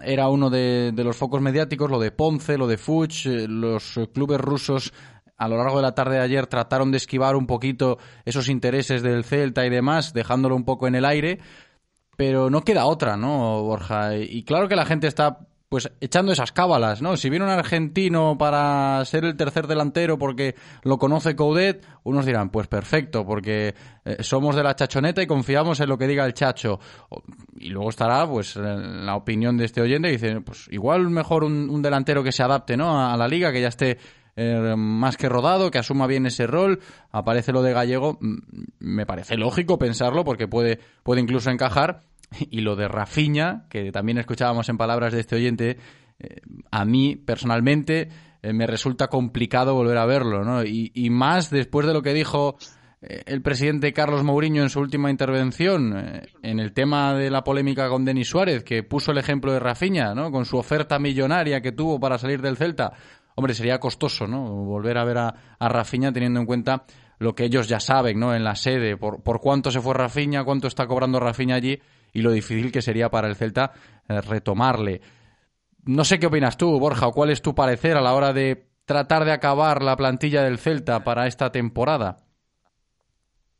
[0.03, 3.99] era uno de, de los focos mediáticos, lo de Ponce, lo de Fuchs, eh, los
[4.13, 4.93] clubes rusos
[5.43, 9.01] a lo largo de la tarde de ayer trataron de esquivar un poquito esos intereses
[9.01, 11.39] del Celta y demás, dejándolo un poco en el aire,
[12.15, 14.15] pero no queda otra, ¿no, Borja?
[14.15, 15.39] Y claro que la gente está
[15.73, 17.17] pues echando esas cábalas, ¿no?
[17.17, 20.53] Si viene un argentino para ser el tercer delantero porque
[20.83, 23.73] lo conoce Coudet, unos dirán, pues perfecto, porque
[24.05, 26.79] eh, somos de la chachoneta y confiamos en lo que diga el chacho.
[27.55, 31.81] Y luego estará, pues, la opinión de este oyente que dice, pues igual mejor un,
[31.81, 33.11] delantero que se adapte, ¿no?
[33.11, 33.97] A la liga, que ya esté
[34.35, 36.79] eh, más que rodado, que asuma bien ese rol.
[37.11, 38.17] Aparece lo de Gallego,
[38.79, 42.03] me parece lógico pensarlo porque puede, puede incluso encajar.
[42.49, 45.77] Y lo de Rafiña, que también escuchábamos en palabras de este oyente,
[46.19, 46.41] eh,
[46.71, 48.09] a mí personalmente
[48.41, 50.63] eh, me resulta complicado volver a verlo, ¿no?
[50.63, 52.57] Y, y más después de lo que dijo
[53.01, 57.89] eh, el presidente Carlos Mourinho en su última intervención en el tema de la polémica
[57.89, 60.31] con Denis Suárez, que puso el ejemplo de Rafiña, ¿no?
[60.31, 62.93] Con su oferta millonaria que tuvo para salir del Celta.
[63.35, 64.43] Hombre, sería costoso, ¿no?
[64.43, 66.85] Volver a ver a, a Rafiña teniendo en cuenta
[67.19, 68.35] lo que ellos ya saben, ¿no?
[68.35, 71.79] En la sede, por, por cuánto se fue Rafiña, cuánto está cobrando Rafiña allí
[72.11, 73.71] y lo difícil que sería para el Celta
[74.07, 75.01] eh, retomarle.
[75.85, 78.69] No sé qué opinas tú, Borja, o cuál es tu parecer a la hora de
[78.85, 82.17] tratar de acabar la plantilla del Celta para esta temporada.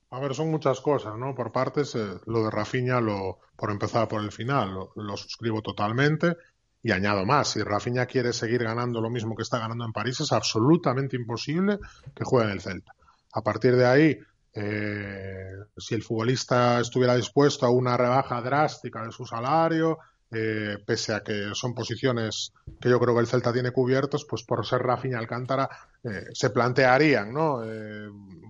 [0.10, 1.34] A ver, son muchas cosas, ¿no?
[1.34, 5.62] Por partes, eh, lo de Rafinha, lo, por empezar por el final, lo, lo suscribo
[5.62, 6.36] totalmente.
[6.86, 10.20] Y añado más, si Rafinha quiere seguir ganando lo mismo que está ganando en París,
[10.20, 11.80] es absolutamente imposible
[12.14, 12.94] que juegue en el Celta.
[13.32, 14.20] A partir de ahí,
[14.54, 19.98] eh, si el futbolista estuviera dispuesto a una rebaja drástica de su salario,
[20.30, 24.44] eh, pese a que son posiciones que yo creo que el Celta tiene cubiertos, pues
[24.44, 25.70] por ser Rafinha Alcántara
[26.04, 27.62] eh, se plantearían, ¿no?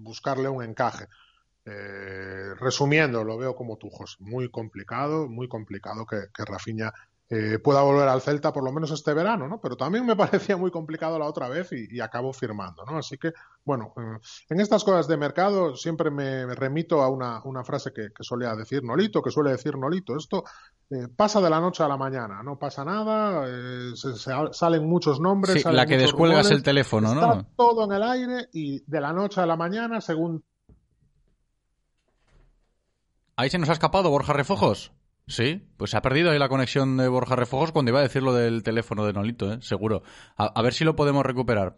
[0.01, 1.05] Buscarle un encaje.
[2.59, 4.17] Resumiendo, lo veo como tú, José.
[4.19, 6.91] Muy complicado, muy complicado que, que Rafinha
[7.29, 9.59] eh, pueda volver al Celta por lo menos este verano, ¿no?
[9.61, 10.15] Pero también me
[10.51, 12.97] parecía muy complicado la otra vez y, y acabo firmando, ¿no?
[12.97, 13.31] Así que,
[13.63, 17.91] bueno, eh, en estas cosas de mercado siempre me, me remito a una, una frase
[17.93, 20.15] que, que solía decir Nolito, que suele decir Nolito.
[20.15, 20.43] Esto
[20.91, 24.87] eh, pasa de la noche a la mañana, no pasa nada, eh, se- se- salen
[24.87, 25.55] muchos nombres.
[25.55, 27.47] Sí, salen la que descuelgas rumores, el teléfono, está ¿no?
[27.55, 30.43] todo en el aire y de la noche a la mañana, según
[33.35, 34.91] Ahí se nos ha escapado Borja Refojos.
[35.27, 38.23] Sí, pues se ha perdido ahí la conexión de Borja Refojos cuando iba a decir
[38.23, 39.57] lo del teléfono de Nolito, ¿eh?
[39.61, 40.03] seguro.
[40.35, 41.77] A, ver si lo podemos recuperar.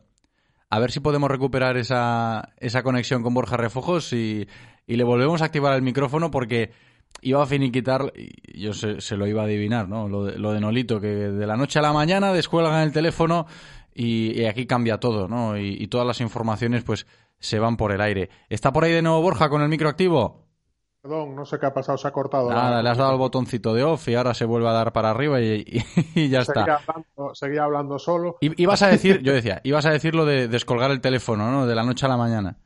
[0.70, 4.48] A ver si podemos recuperar esa, esa conexión con Borja Refojos y,
[4.88, 6.72] y le volvemos a activar el micrófono porque
[7.22, 8.12] iba a finiquitar,
[8.54, 10.10] yo se, se lo iba a adivinar, ¿no?
[10.10, 13.46] Lo de, lo de Nolito, que de la noche a la mañana descuelgan el teléfono
[13.94, 15.56] y, y aquí cambia todo, ¿no?
[15.58, 17.06] Y, y todas las informaciones, pues,
[17.40, 18.30] se van por el aire.
[18.50, 20.45] ¿Está por ahí de nuevo Borja con el micro activo?
[21.06, 22.50] Perdón, no sé qué ha pasado, se ha cortado.
[22.50, 25.12] Nada, le has dado el botoncito de off y ahora se vuelve a dar para
[25.12, 25.84] arriba y, y-
[26.26, 26.62] y ya está.
[26.66, 28.38] Seguía hablando, seguía hablando solo.
[28.42, 31.68] I- Ibas a decir, yo decía, ibas a decir lo de descolgar el teléfono, ¿no?
[31.68, 32.58] De la noche a la mañana.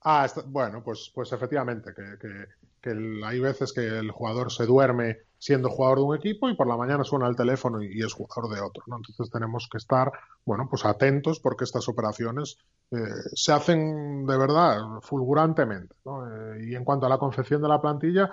[0.00, 2.46] Ah, está- bueno, pues, pues efectivamente, que, que-
[2.80, 6.54] que el- hay veces que el jugador se duerme siendo jugador de un equipo y
[6.54, 8.98] por la mañana suena el teléfono y, es jugador de otro, ¿no?
[8.98, 10.12] Entonces tenemos que estar,
[10.44, 12.58] bueno, pues atentos porque estas operaciones
[12.92, 12.96] eh,
[13.34, 16.28] se hacen de verdad fulgurantemente, ¿no?
[16.28, 18.30] Eh, y en cuanto a la confección de la plantilla,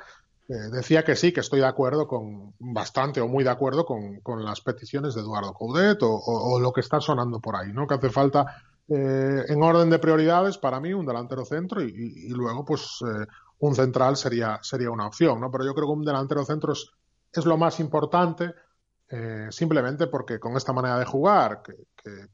[0.50, 4.20] eh, decía que sí, que estoy de acuerdo con, bastante o muy de acuerdo con,
[4.20, 7.88] con las peticiones de Eduardo Coudet o, lo que está sonando por ahí, ¿no?
[7.88, 8.46] Que hace falta
[8.88, 13.02] eh, en orden de prioridades, para mí, un delantero centro y, y- luego, pues,
[13.60, 15.52] un central sería, sería una opción, ¿no?
[15.52, 16.90] Pero yo creo que un delantero centro es,
[17.32, 18.54] es lo más importante,
[19.10, 21.74] eh, simplemente porque con esta manera de jugar, que,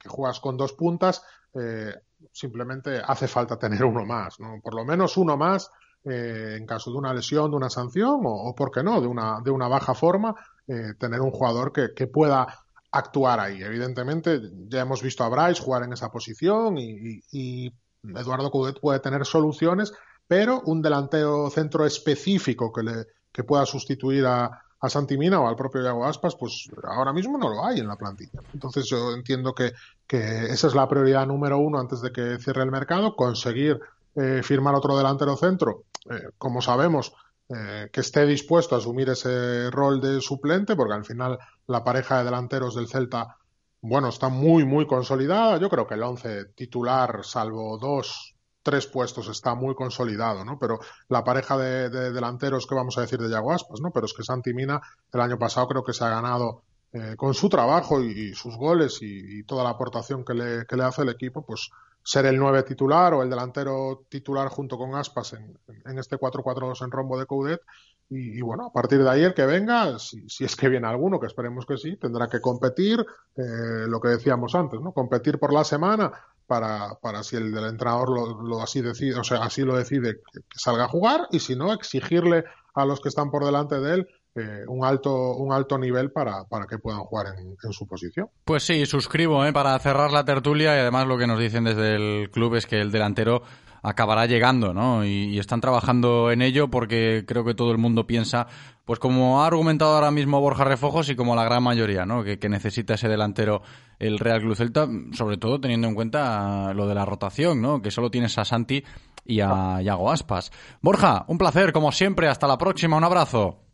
[0.08, 1.24] juegas con dos puntas,
[1.54, 1.94] eh,
[2.32, 4.60] simplemente hace falta tener uno más, ¿no?
[4.62, 5.72] Por lo menos uno más
[6.04, 9.08] eh, en caso de una lesión, de una sanción o, o ¿por qué no?, de
[9.08, 10.36] una, de una baja forma,
[10.66, 12.48] tener un jugador que, que pueda
[12.92, 13.62] actuar ahí.
[13.62, 17.72] Evidentemente, ya hemos visto a Bryce jugar en esa posición y,
[18.04, 19.92] Eduardo Coudet puede tener soluciones,
[20.28, 25.56] pero un delantero centro específico que, le, que pueda sustituir a, a Santimina o al
[25.56, 28.40] propio Iago Aspas, pues ahora mismo no lo hay en la plantilla.
[28.54, 29.74] Entonces yo entiendo que,
[30.06, 33.80] que esa es la prioridad número uno antes de que cierre el mercado, conseguir
[34.16, 37.14] eh, firmar otro delantero centro, eh, como sabemos,
[37.50, 42.18] eh, que esté dispuesto a asumir ese rol de suplente, porque al final la pareja
[42.18, 43.38] de delanteros del Celta,
[43.82, 45.58] bueno, está muy, muy consolidada.
[45.58, 48.35] Yo creo que el once titular, salvo dos,
[48.66, 50.58] tres puestos, está muy consolidado, ¿no?
[50.58, 53.92] Pero la pareja de, de delanteros, que vamos a decir de Yago Aspas, ¿no?
[53.92, 54.82] Pero es que Santi Mina
[55.14, 58.58] el año pasado creo que se ha ganado eh, con su trabajo y, y sus
[58.58, 61.70] goles y, y toda la aportación que le, que le hace el equipo, pues
[62.06, 66.84] ser el 9 titular o el delantero titular junto con Aspas en, en este 4-4-2
[66.84, 67.62] en rombo de Coudet.
[68.08, 71.20] Y, bueno, a partir de ahí el que venga, si, si es que viene alguno,
[71.20, 73.04] que esperemos que sí, tendrá que competir,
[73.36, 74.92] eh, lo que decíamos antes, ¿no?
[74.92, 76.12] Competir por la semana
[76.46, 80.22] para, para si el del entrenador lo, lo así decide, o sea, así lo decide,
[80.32, 82.44] que salga a jugar y si no, exigirle
[82.76, 86.44] a los que están por delante de él eh, un alto un alto nivel para,
[86.46, 88.30] para que puedan jugar en, en su posición.
[88.44, 89.54] Pues sí, suscribo ¿eh?
[89.54, 92.82] para cerrar la tertulia y además lo que nos dicen desde el club es que
[92.82, 93.44] el delantero
[93.82, 95.06] acabará llegando, ¿no?
[95.06, 98.48] Y, y están trabajando en ello porque creo que todo el mundo piensa,
[98.84, 102.24] pues como ha argumentado ahora mismo Borja Refojos y como la gran mayoría, ¿no?
[102.24, 103.62] Que, que necesita ese delantero
[104.00, 107.82] el Real Club Celta, sobre todo teniendo en cuenta lo de la rotación, ¿no?
[107.82, 108.84] Que solo tienes a Santi
[109.24, 110.52] y a Yago Aspas.
[110.82, 112.28] Borja, un placer, como siempre.
[112.28, 112.98] Hasta la próxima.
[112.98, 113.65] Un abrazo.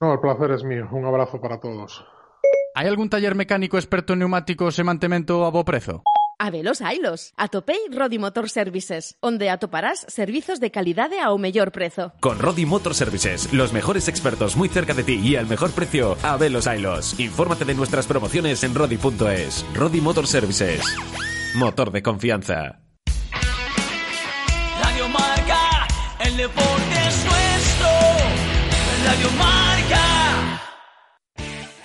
[0.00, 0.88] No, el placer es mío.
[0.92, 2.04] Un abrazo para todos.
[2.74, 6.06] Hai algún taller mecánico experto en neumáticos e mantemento a bo prezo?
[6.38, 7.34] Habelos hailos.
[7.34, 12.14] Atopei Rodi Motor Services, onde atoparás servizos de calidade ao mellor prezo.
[12.22, 16.14] Con Rodi Motor Services, los mejores expertos muy cerca de ti y al mejor precio,
[16.22, 17.18] a velos ailos.
[17.18, 19.66] Infórmate de nuestras promociones en rodi.es.
[19.74, 20.86] Rodi Motor Services.
[21.58, 22.86] Motor de confianza.
[24.78, 25.88] Radio Marca,
[26.22, 27.90] el deporte es nuestro.
[29.02, 29.77] Radio Marca.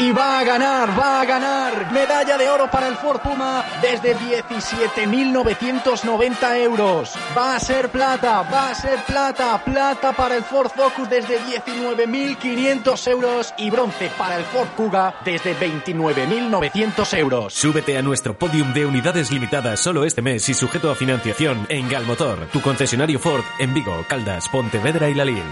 [0.00, 1.92] Y va a ganar, va a ganar.
[1.92, 7.14] Medalla de oro para el Ford Puma desde 17.990 euros.
[7.36, 9.60] Va a ser plata, va a ser plata.
[9.64, 13.52] Plata para el Ford Focus desde 19.500 euros.
[13.58, 17.52] Y bronce para el Ford Kuga desde 29.900 euros.
[17.52, 21.88] Súbete a nuestro podium de unidades limitadas solo este mes y sujeto a financiación en
[21.88, 25.42] Galmotor, tu concesionario Ford en Vigo, Caldas, Pontevedra y Lalín.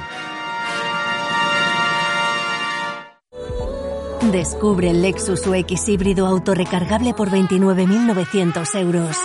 [4.33, 9.16] Descubre el Lexus UX híbrido autorrecargable por 29.900 euros.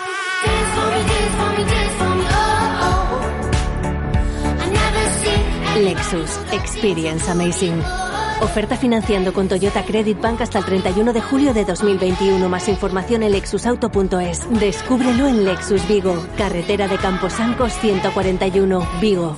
[5.79, 7.81] Lexus Experience Amazing.
[8.41, 12.47] Oferta financiando con Toyota Credit Bank hasta el 31 de julio de 2021.
[12.47, 14.59] Más información en lexusauto.es.
[14.59, 19.37] Descúbrelo en Lexus Vigo, carretera de Camposancos 141, Vigo.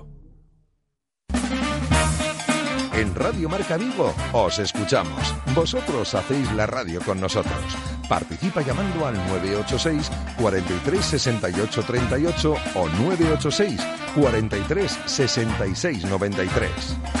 [3.01, 5.33] En Radio Marca Vigo os escuchamos.
[5.55, 7.75] Vosotros hacéis la radio con nosotros.
[8.07, 13.81] Participa llamando al 986 43 68 38 o 986
[14.13, 17.20] 43 66 93.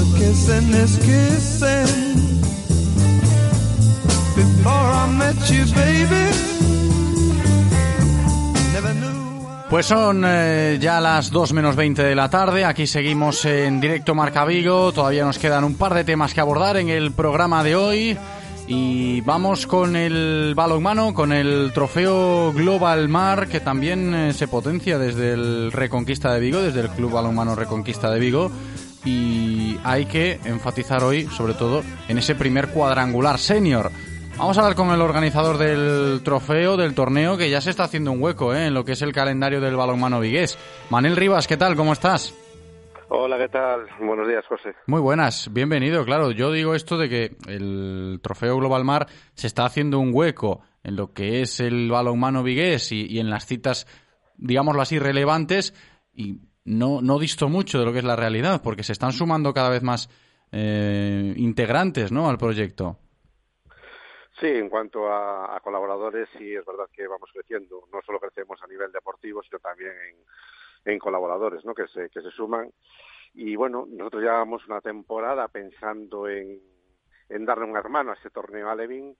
[0.00, 1.92] The kissing is kissing.
[4.34, 6.30] Before I met you, baby.
[9.68, 14.14] Pues son eh, ya las 2 menos 20 de la tarde, aquí seguimos en directo
[14.14, 17.76] Marca Vigo, todavía nos quedan un par de temas que abordar en el programa de
[17.76, 18.18] hoy
[18.66, 24.98] y vamos con el balonmano, con el trofeo Global Mar que también eh, se potencia
[24.98, 28.50] desde el Reconquista de Vigo, desde el Club Balonmano Reconquista de Vigo
[29.04, 33.90] y hay que enfatizar hoy sobre todo en ese primer cuadrangular senior.
[34.36, 38.10] Vamos a hablar con el organizador del trofeo, del torneo, que ya se está haciendo
[38.10, 38.66] un hueco ¿eh?
[38.66, 40.58] en lo que es el calendario del balonmano vigués.
[40.88, 41.76] Manel Rivas, ¿qué tal?
[41.76, 42.34] ¿Cómo estás?
[43.10, 43.86] Hola, ¿qué tal?
[44.00, 44.74] Buenos días, José.
[44.86, 46.04] Muy buenas, bienvenido.
[46.04, 50.62] Claro, yo digo esto de que el trofeo Global Mar se está haciendo un hueco
[50.84, 53.86] en lo que es el balonmano vigués y, y en las citas,
[54.36, 55.74] digámoslo así, relevantes
[56.14, 59.52] y no, no disto mucho de lo que es la realidad, porque se están sumando
[59.52, 60.08] cada vez más
[60.52, 62.28] eh, integrantes ¿no?
[62.28, 62.98] al proyecto.
[64.40, 67.84] Sí, en cuanto a, a colaboradores, sí es verdad que vamos creciendo.
[67.92, 69.92] No solo crecemos a nivel deportivo, sino también
[70.86, 71.74] en, colaboradores, ¿no?
[71.74, 72.72] Que se, que se suman.
[73.34, 76.58] Y bueno, nosotros llevamos una temporada pensando en,
[77.28, 79.14] en darle un hermano a este torneo Alevín.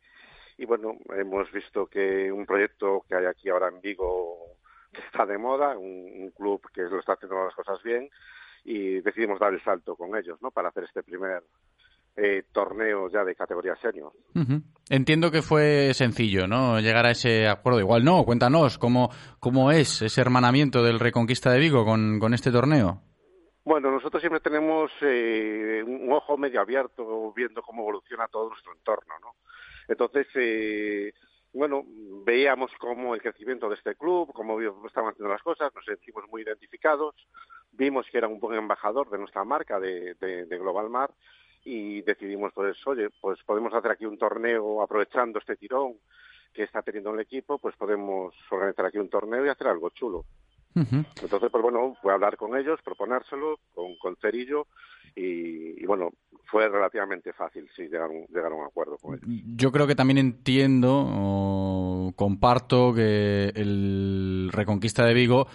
[0.56, 4.49] Y bueno, hemos visto que un proyecto que hay aquí ahora en Vigo
[4.92, 8.08] que está de moda, un, un club que lo está haciendo las cosas bien,
[8.64, 10.50] y decidimos dar el salto con ellos, ¿no?
[10.50, 11.42] Para hacer este primer
[12.16, 14.12] eh, torneo ya de categoría senior.
[14.90, 16.80] Entiendo que fue sencillo, ¿no?
[16.80, 17.80] Llegar a ese acuerdo.
[17.80, 22.50] Igual no, cuéntanos cómo, cómo es ese hermanamiento del Reconquista de Vigo con, con este
[22.50, 23.00] torneo.
[23.64, 29.14] Bueno, nosotros siempre tenemos eh, un ojo medio abierto viendo cómo evoluciona todo nuestro entorno,
[29.20, 29.34] ¿no?
[29.86, 31.12] Entonces, eh,
[31.52, 31.84] bueno,
[32.30, 36.42] veíamos cómo el crecimiento de este club, cómo estaban haciendo las cosas, nos sentimos muy
[36.42, 37.16] identificados,
[37.72, 41.10] vimos que era un buen embajador de nuestra marca de, de, de Global Mar
[41.64, 45.94] y decidimos, pues, oye, pues podemos hacer aquí un torneo aprovechando este tirón
[46.54, 50.24] que está teniendo el equipo, pues podemos organizar aquí un torneo y hacer algo chulo.
[50.74, 54.66] Entonces, pues bueno, fue a hablar con ellos, proponérselo con, con Cerillo
[55.16, 56.10] y, y, bueno,
[56.50, 59.26] fue relativamente fácil, sí, llegar, a un- llegar a un acuerdo con ellos.
[59.56, 65.46] Yo creo que también entiendo o comparto que el Reconquista de Vigo,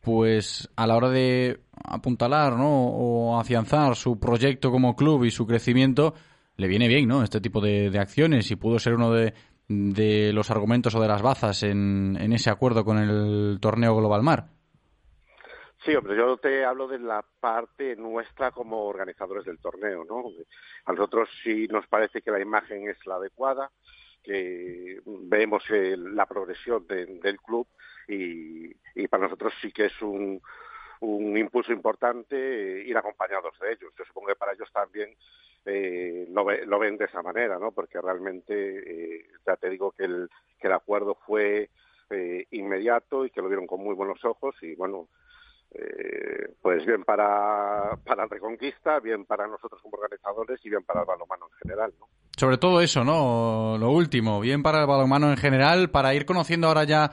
[0.00, 2.88] pues a la hora de apuntalar ¿no?
[2.88, 6.14] o afianzar su proyecto como club y su crecimiento,
[6.56, 7.22] le viene bien ¿no?
[7.22, 9.32] este tipo de, de acciones y pudo ser uno de,
[9.68, 14.46] de los argumentos o de las bazas en, ese acuerdo con el torneo Global Mar.
[15.84, 20.24] Sí, hombre, yo te hablo de la parte nuestra como organizadores del torneo, ¿no?
[20.86, 23.70] A nosotros sí nos parece que la imagen es la adecuada,
[24.22, 27.66] que vemos eh, la progresión de- del club
[28.08, 28.72] y
[29.08, 30.40] para nosotros sí que es un,
[31.04, 33.92] un impulso importante eh, ir acompañados de ellos.
[33.98, 35.14] Yo supongo que para ellos también
[35.66, 37.72] eh, lo, ve- lo ven de esa manera, ¿no?
[37.72, 40.28] Porque realmente, eh, ya te digo que el,
[40.60, 41.70] que el acuerdo fue
[42.10, 45.08] eh, inmediato y que lo vieron con muy buenos ojos y bueno,
[46.62, 51.46] pues bien para, para Reconquista, bien para nosotros como organizadores y bien para el balonmano
[51.46, 52.06] en general, ¿no?
[52.36, 53.76] Sobre todo eso, ¿no?
[53.78, 57.10] Lo último, bien para el balonmano en general, para ir conociendo ahora ya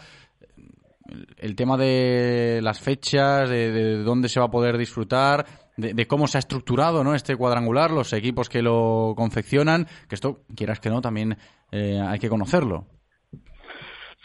[1.37, 5.45] el, tema de las fechas, de, de dónde se va a poder disfrutar,
[5.77, 7.15] de, de cómo se ha estructurado ¿no?
[7.15, 11.37] este cuadrangular, los equipos que lo confeccionan, que esto, quieras que no, también
[11.71, 12.85] eh, hay que conocerlo.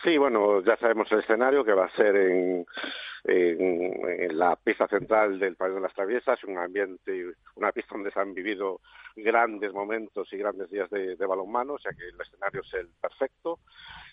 [0.02, 2.66] Sí, bueno, ya sabemos el escenario que va a ser en,
[3.28, 8.20] en, la pista central del Pabellón de las Traviesas, un ambiente, una pista donde se
[8.20, 8.80] han vivido
[9.16, 13.60] grandes momentos y grandes días de, balonmano, o sea que el escenario es el perfecto.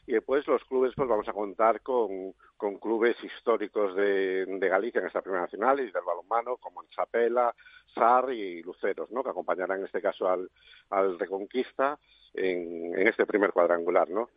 [0.05, 2.33] Y después los clubes, pues vamos a contar con,
[2.81, 7.53] clubes históricos de, Galicia en esta primera nacional y del balonmano, como Chapela,
[7.93, 9.23] SAR y Luceros, ¿no?
[9.23, 10.49] que acompañarán en este caso al,
[10.89, 11.99] al Reconquista
[12.33, 14.29] en, este primer cuadrangular, ¿no?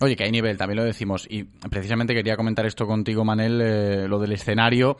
[0.00, 1.26] Oye, que hay nivel, también lo decimos.
[1.28, 4.96] Y precisamente quería comentar esto contigo, Manel, eh, lo del escenario,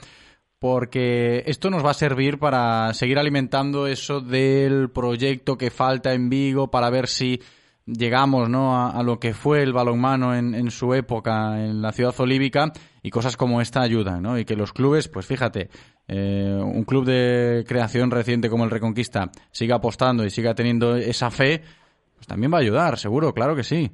[0.59, 6.28] porque esto nos va a servir para seguir alimentando eso del proyecto que falta en
[6.28, 7.40] Vigo, para ver si
[7.86, 8.86] llegamos ¿no?
[8.86, 12.72] a, lo que fue el balonmano en, en su época en la ciudad olívica
[13.03, 14.38] y cosas como esta ayudan, ¿no?
[14.38, 15.70] Y que los clubes, pues fíjate,
[16.07, 21.30] eh, un club de creación reciente como el Reconquista siga apostando y siga teniendo esa
[21.30, 21.62] fe,
[22.14, 23.90] pues también va a ayudar, seguro, claro que sí.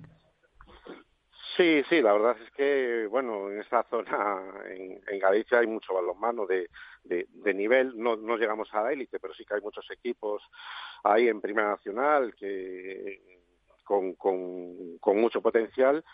[1.56, 5.94] Sí, sí, la verdad es que, bueno, en esta zona, en, en Galicia, hay mucho
[5.94, 6.68] balonmano de,
[7.04, 7.92] de, nivel.
[7.96, 10.42] No, no llegamos a la élite, pero sí que hay muchos equipos
[11.04, 13.20] ahí en Primera Nacional que
[13.84, 16.04] con, con, con mucho potencial.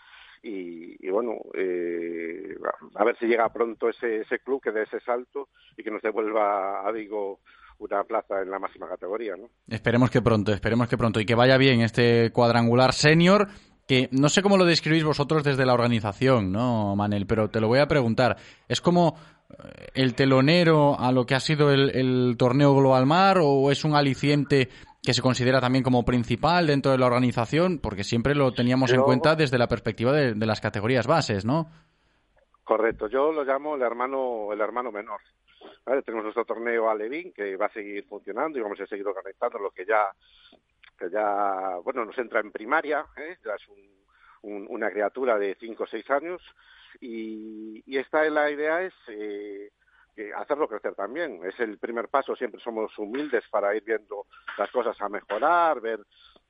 [0.43, 2.55] Y, y bueno, eh,
[2.95, 6.01] a ver si llega pronto ese, ese club que dé ese salto y que nos
[6.01, 7.39] devuelva a Vigo
[7.81, 9.49] una plaza en la máxima categoría, ¿no?
[9.67, 13.47] Esperemos que pronto, esperemos que pronto y que vaya bien este cuadrangular senior
[13.91, 17.27] que no sé cómo lo describís vosotros desde la organización, ¿no, Manel?
[17.27, 18.37] Pero te lo voy a preguntar.
[18.69, 19.17] ¿Es como
[19.49, 23.83] eh, el telonero a lo que ha sido el, el torneo Global Mar o es
[23.83, 24.69] un aliciente
[25.03, 27.79] que se considera también como principal dentro de la organización?
[27.79, 31.67] Porque siempre lo teníamos en cuenta desde la perspectiva de, de las categorías bases, ¿no?
[32.63, 35.19] Correcto, yo lo llamo el hermano, el hermano menor.
[35.85, 36.01] ¿vale?
[36.03, 39.71] Tenemos nuestro torneo Alevín que va a seguir funcionando y vamos a seguir organizando lo
[39.71, 40.07] que ya,
[41.01, 43.37] que ya, bueno, nos entra en primaria, ¿eh?
[43.43, 43.91] ya es un-
[44.43, 46.41] un- una criatura de 5 o 6 años
[46.99, 49.71] y, y esta es la idea es eh,
[50.15, 51.41] que hacerlo crecer también.
[51.45, 54.25] Es el primer paso, siempre somos humildes para ir viendo
[54.57, 55.99] las cosas a mejorar, ver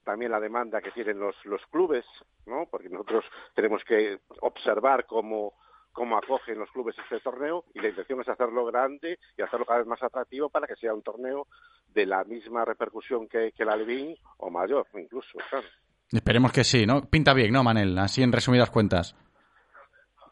[0.03, 2.05] también la demanda que tienen los, los clubes,
[2.47, 2.65] ¿no?
[2.69, 3.23] Porque nosotros
[3.53, 5.53] tenemos que observar cómo,
[5.91, 9.79] cómo acogen los clubes este torneo y la intención es hacerlo grande y hacerlo cada
[9.79, 11.47] vez más atractivo para que sea un torneo
[11.93, 15.67] de la misma repercusión que, que el Alevín o mayor incluso, claro.
[16.11, 17.09] Esperemos que sí, ¿no?
[17.09, 17.97] Pinta bien, ¿no, Manel?
[17.97, 19.15] Así en resumidas cuentas.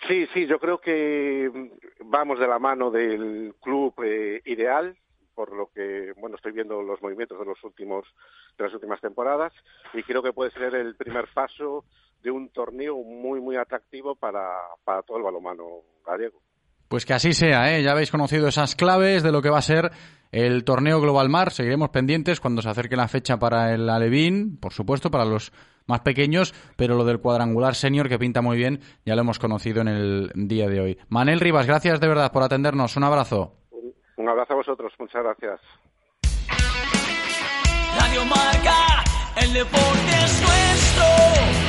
[0.07, 1.71] Sí, sí, yo creo que
[2.03, 4.97] vamos de la mano del club eh, ideal,
[5.35, 8.05] por lo que, bueno, estoy viendo los movimientos de los últimos
[8.57, 9.53] de las últimas temporadas
[9.93, 11.85] y creo que puede ser el primer paso
[12.23, 14.49] de un torneo muy muy atractivo para,
[14.83, 15.65] para todo el balonmano
[16.05, 16.41] gallego.
[16.87, 17.83] Pues que así sea, ¿eh?
[17.83, 19.91] Ya habéis conocido esas claves de lo que va a ser
[20.31, 21.51] el torneo Global Mar.
[21.51, 25.51] Seguiremos pendientes cuando se acerque la fecha para el Alevín, por supuesto, para los
[25.85, 29.81] más pequeños, pero lo del cuadrangular senior que pinta muy bien, ya lo hemos conocido
[29.81, 30.97] en el día de hoy.
[31.09, 32.95] Manel Rivas, gracias de verdad por atendernos.
[32.95, 33.53] Un abrazo.
[34.17, 35.59] Un abrazo a vosotros, muchas gracias.
[37.99, 39.03] Radio Marca,
[39.41, 41.68] el deporte es nuestro.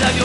[0.00, 0.24] Radio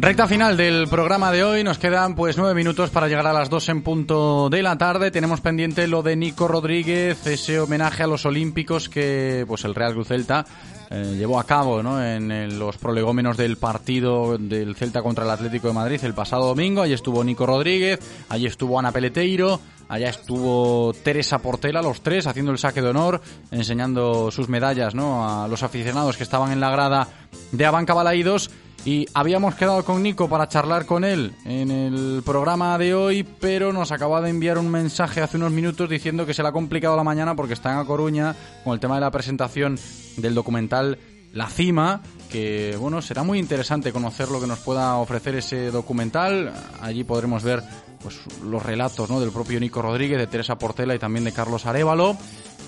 [0.00, 3.50] Recta final del programa de hoy, nos quedan pues nueve minutos para llegar a las
[3.50, 5.10] dos en punto de la tarde.
[5.10, 9.96] Tenemos pendiente lo de Nico Rodríguez, ese homenaje a los olímpicos que pues el Real
[10.04, 10.46] Celta
[10.90, 12.00] eh, llevó a cabo ¿no?
[12.00, 16.46] en, en los prolegómenos del partido del Celta contra el Atlético de Madrid el pasado
[16.46, 16.82] domingo.
[16.82, 22.52] Allí estuvo Nico Rodríguez, allí estuvo Ana Peleteiro, allá estuvo Teresa Portela, los tres haciendo
[22.52, 23.20] el saque de honor,
[23.50, 25.28] enseñando sus medallas ¿no?
[25.28, 27.08] a los aficionados que estaban en la grada
[27.52, 28.50] de Abanca Balaídos.
[28.84, 33.72] Y habíamos quedado con Nico para charlar con él en el programa de hoy, pero
[33.72, 36.96] nos acaba de enviar un mensaje hace unos minutos diciendo que se le ha complicado
[36.96, 39.78] la mañana porque está en A Coruña con el tema de la presentación
[40.16, 40.96] del documental
[41.32, 46.52] La Cima, que bueno, será muy interesante conocer lo que nos pueda ofrecer ese documental.
[46.80, 47.62] Allí podremos ver
[48.02, 49.20] pues los relatos ¿no?
[49.20, 52.16] del propio Nico Rodríguez, de Teresa Portela y también de Carlos Arevalo.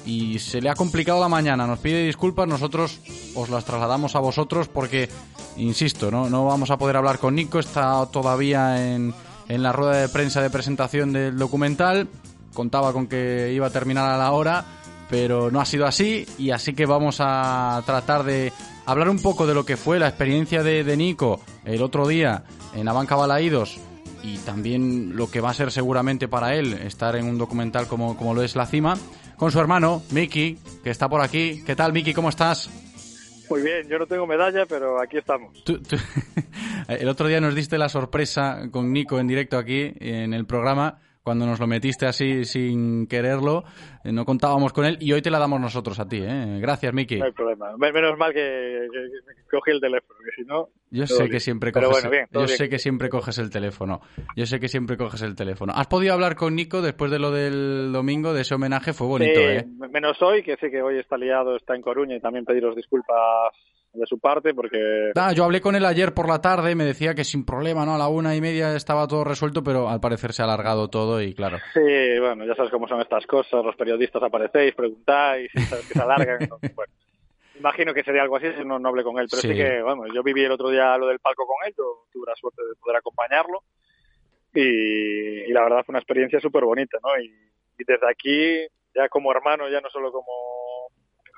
[0.07, 3.01] Y se le ha complicado la mañana, nos pide disculpas, nosotros
[3.35, 5.11] os las trasladamos a vosotros porque,
[5.59, 9.13] insisto, no, no vamos a poder hablar con Nico, está todavía en,
[9.49, 12.09] en la rueda de prensa de presentación del documental,
[12.55, 14.65] contaba con que iba a terminar a la hora,
[15.11, 18.55] pero no ha sido así y así que vamos a tratar de
[18.87, 22.45] hablar un poco de lo que fue la experiencia de, de Nico el otro día
[22.75, 23.79] en la banca Balaídos
[24.23, 28.17] y también lo que va a ser seguramente para él estar en un documental como,
[28.17, 28.97] como lo es La Cima,
[29.37, 31.63] con su hermano, Miki, que está por aquí.
[31.65, 32.13] ¿Qué tal, Miki?
[32.15, 32.69] ¿Cómo estás?
[33.49, 35.65] Muy bien, yo no tengo medalla, pero aquí estamos.
[35.65, 35.97] Tú- tú-
[36.89, 40.99] el otro día nos diste la sorpresa con Nico en directo aquí en el programa,
[41.23, 43.65] cuando nos lo metiste así sin quererlo,
[44.05, 46.19] eh, no contábamos con él y hoy te la damos nosotros a ti.
[46.23, 46.59] ¿eh?
[46.61, 47.19] Gracias, Miki.
[47.19, 47.77] No hay problema.
[47.77, 50.69] Men- Menos mal que, que- que cogí el teléfono, que si no...
[50.93, 51.31] Yo sé bien.
[51.31, 52.59] que siempre coges, bueno, bien, todo yo bien.
[52.59, 54.01] sé que siempre coges el teléfono.
[54.35, 55.73] Yo sé que siempre coges el teléfono.
[55.77, 58.93] ¿Has podido hablar con Nico después de lo del domingo de ese homenaje?
[58.93, 59.65] Fue bonito, Sí, ¿eh?
[59.93, 63.17] Menos hoy, que sé que hoy está liado, está en Coruña y también pediros disculpas
[63.93, 65.13] de su parte porque...
[65.17, 67.95] Ah, yo hablé con él ayer por la tarde, me decía que sin problema, ¿no?
[67.95, 71.21] A la una y media estaba todo resuelto, pero al parecer se ha alargado todo
[71.21, 71.59] y claro.
[71.75, 75.95] Sí, bueno, ya sabes cómo son estas cosas, los periodistas aparecéis, preguntáis, y sabes que
[75.95, 76.93] se alargan, entonces, bueno.
[77.59, 79.49] Imagino que sería algo así si no, no hablé con él, pero sí.
[79.49, 79.55] Sí.
[79.55, 82.35] que, bueno, yo viví el otro día lo del palco con él, yo tuve la
[82.35, 83.63] suerte de poder acompañarlo
[84.55, 87.21] y, y la verdad fue una experiencia súper bonita, ¿no?
[87.23, 90.33] Y, y desde aquí, ya como hermano, ya no solo como,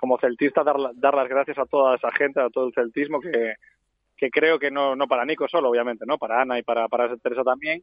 [0.03, 3.55] como celtista, dar, dar las gracias a toda esa gente, a todo el celtismo que,
[4.17, 6.19] que creo que no, no para Nico solo, obviamente, ¿no?
[6.19, 7.83] Para Ana y para, para Teresa también,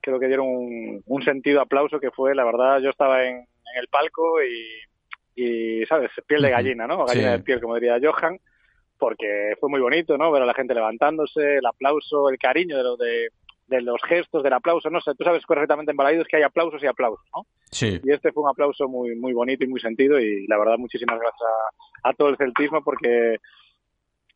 [0.00, 3.78] creo que dieron un, un sentido aplauso que fue, la verdad, yo estaba en, en
[3.78, 5.42] el palco y,
[5.82, 6.10] y, ¿sabes?
[6.26, 7.04] Piel de gallina, ¿no?
[7.04, 7.36] Gallina Sí.
[7.36, 8.38] de piel, como diría Johan,
[8.98, 10.32] porque fue muy bonito, ¿no?
[10.32, 13.28] Ver a la gente levantándose, el aplauso, el cariño de, lo de,
[13.68, 16.82] de los gestos, del aplauso, no sé, tú sabes correctamente en Balaídos que hay aplausos
[16.82, 17.46] y aplausos, ¿no?
[17.70, 18.00] Sí.
[18.02, 21.18] Y este fue un aplauso muy muy bonito y muy sentido y la verdad muchísimas
[21.18, 23.36] gracias a, a todo el celtismo porque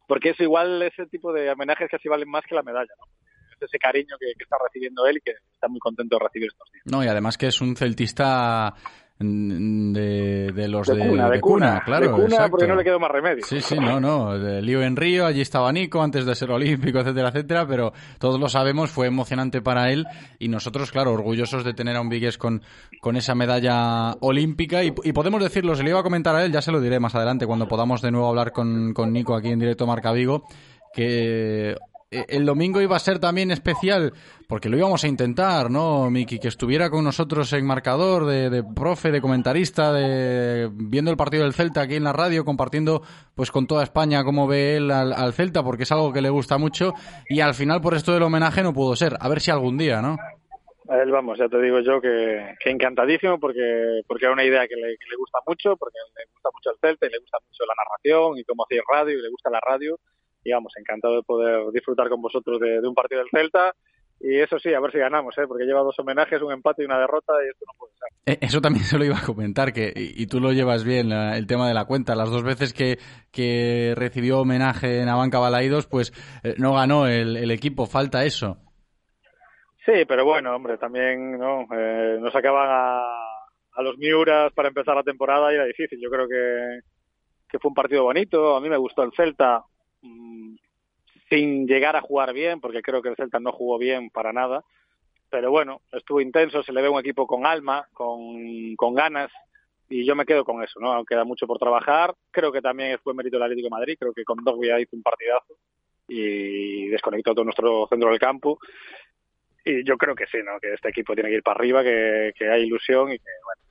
[0.06, 3.06] porque es igual ese tipo de homenajes que así valen más que la medalla, ¿no?
[3.52, 6.48] Es ese cariño que, que está recibiendo él y que está muy contento de recibir
[6.48, 6.84] estos días.
[6.84, 8.74] No, y además que es un celtista
[9.22, 12.06] de, de los De de, cuna, de cuna, claro.
[12.06, 12.50] de cuna exacto.
[12.50, 13.44] porque no le quedó más remedio.
[13.44, 14.38] Sí, sí, no, no.
[14.38, 18.38] De lío en Río, allí estaba Nico antes de ser olímpico, etcétera, etcétera, pero todos
[18.38, 20.06] lo sabemos, fue emocionante para él
[20.38, 22.62] y nosotros, claro, orgullosos de tener a un Vigués con,
[23.00, 26.52] con esa medalla olímpica y, y podemos decirlo, se le iba a comentar a él,
[26.52, 29.48] ya se lo diré más adelante cuando podamos de nuevo hablar con, con Nico aquí
[29.48, 30.44] en directo Marca Vigo,
[30.92, 31.76] que
[32.28, 34.12] el domingo iba a ser también especial
[34.48, 36.38] porque lo íbamos a intentar, ¿no, Miki?
[36.38, 41.44] Que estuviera con nosotros en marcador, de, de profe, de comentarista, de viendo el partido
[41.44, 43.02] del Celta aquí en la radio, compartiendo
[43.34, 46.28] pues con toda España cómo ve él al, al Celta, porque es algo que le
[46.28, 46.92] gusta mucho.
[47.28, 49.14] Y al final, por esto del homenaje, no pudo ser.
[49.20, 50.16] A ver si algún día, ¿no?
[50.90, 54.98] Él, vamos, ya te digo yo que, encantadísimo porque porque era una idea que le,
[54.98, 57.74] que le gusta mucho, porque le gusta mucho el Celta y le gusta mucho la
[57.74, 59.98] narración y cómo hacía radio y le gusta la radio.
[60.44, 63.72] Y vamos, encantado de poder disfrutar con vosotros de, de un partido del Celta.
[64.24, 65.42] Y eso sí, a ver si ganamos, ¿eh?
[65.48, 68.34] porque lleva dos homenajes, un empate y una derrota y esto no puede ser.
[68.34, 71.08] Eh, Eso también se lo iba a comentar, que y, y tú lo llevas bien,
[71.08, 72.14] la- el tema de la cuenta.
[72.14, 72.98] Las dos veces que,
[73.32, 76.12] que recibió homenaje en Abanca Balaídos, pues
[76.44, 78.58] eh, no ganó el, el equipo, falta eso.
[79.84, 83.00] Sí, pero bueno, hombre, también no eh, nos sacaban a,
[83.74, 85.98] a los Miuras para empezar la temporada y era difícil.
[86.00, 86.80] Yo creo que,
[87.48, 88.54] que fue un partido bonito.
[88.56, 89.64] A mí me gustó el Celta
[90.02, 90.56] mm,
[91.32, 94.64] sin llegar a jugar bien, porque creo que el Celta no jugó bien para nada.
[95.30, 99.32] Pero bueno, estuvo intenso, se le ve un equipo con alma, con, ganas,
[99.88, 101.04] y yo me quedo con eso, ¿no?
[101.06, 102.14] Queda mucho por trabajar.
[102.30, 105.02] Creo que también fue mérito del Atlético de Madrid, creo que con Dogbia hizo un
[105.02, 105.56] partidazo
[106.06, 108.58] y desconectó todo nuestro centro del campo.
[109.64, 110.60] Y yo creo que sí, ¿no?
[110.60, 113.62] Que este equipo tiene que ir para arriba, que, que hay ilusión y que, bueno,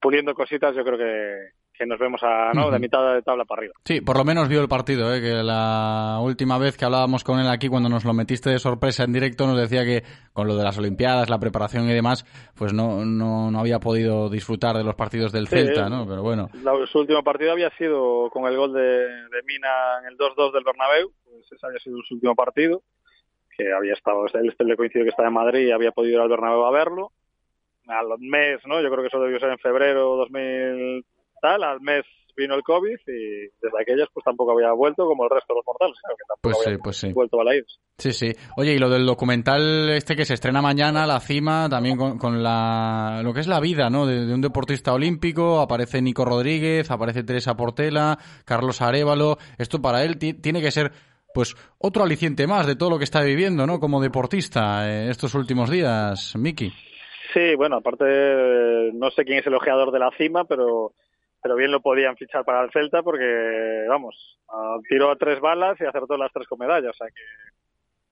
[0.00, 2.70] puliendo cositas, yo creo que, que nos vemos a, ¿no?
[2.70, 3.74] De mitad de tabla para arriba.
[3.86, 5.20] Sí, por lo menos vio el partido, ¿eh?
[5.22, 9.04] que la última vez que hablábamos con él aquí, cuando nos lo metiste de sorpresa
[9.04, 10.02] en directo, nos decía que
[10.34, 14.28] con lo de las Olimpiadas, la preparación y demás, pues no, no, no había podido
[14.28, 15.90] disfrutar de los partidos del Sí, Celta, eh.
[15.90, 16.06] ¿no?
[16.06, 19.68] Pero bueno, La- su último partido había sido con el gol de, de Mina
[20.02, 22.82] en el 2-2 del Bernabéu, pues ese había sido su último partido,
[23.56, 26.20] que había estado, él este le coincidió que estaba en Madrid y había podido ir
[26.20, 27.12] al Bernabéu a verlo.
[27.88, 28.80] Al mes, ¿no?
[28.80, 31.04] Yo creo que eso debió ser en febrero 2000
[31.40, 32.04] tal, al mes
[32.36, 35.66] vino el COVID y desde aquellas pues tampoco había vuelto como el resto de los
[35.66, 37.12] mortales, claro, que tampoco pues había sí, pues sí.
[37.12, 37.50] vuelto a la
[37.98, 38.32] Sí, sí.
[38.56, 42.42] Oye, y lo del documental este que se estrena mañana, La Cima, también con, con
[42.42, 44.06] la, lo que es la vida, ¿no?
[44.06, 48.16] De, de un deportista olímpico, aparece Nico Rodríguez, aparece Teresa Portela,
[48.46, 49.36] Carlos Arevalo.
[49.58, 50.92] Esto para él ti- tiene que ser,
[51.34, 53.80] pues, otro aliciente más de todo lo que está viviendo, ¿no?
[53.80, 56.72] Como deportista eh, estos últimos días, Miki.
[57.34, 60.94] Sí, bueno, aparte eh, no sé quién es el ojeador de la cima, pero
[61.42, 64.38] pero bien lo podían fichar para el Celta porque, vamos,
[64.88, 66.90] tiró a tres balas y acertó las tres con medallas.
[66.90, 67.22] O sea que,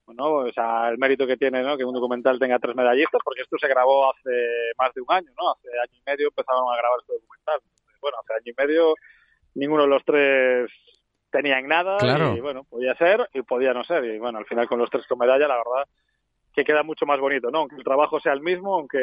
[0.06, 1.76] bueno, o sea, el mérito que tiene, ¿no?
[1.76, 4.30] Que un documental tenga tres medallistas, porque esto se grabó hace
[4.78, 5.50] más de un año, ¿no?
[5.52, 7.60] Hace año y medio empezaron a grabar este documental.
[8.00, 8.94] Bueno, hace año y medio
[9.54, 10.70] ninguno de los tres
[11.30, 12.34] tenían nada Claro.
[12.34, 14.04] y, bueno, podía ser y podía no ser.
[14.04, 15.86] Y, bueno, al final con los tres con medalla, la verdad
[16.54, 17.58] que queda mucho más bonito, ¿no?
[17.58, 18.98] Aunque el trabajo sea el mismo, aunque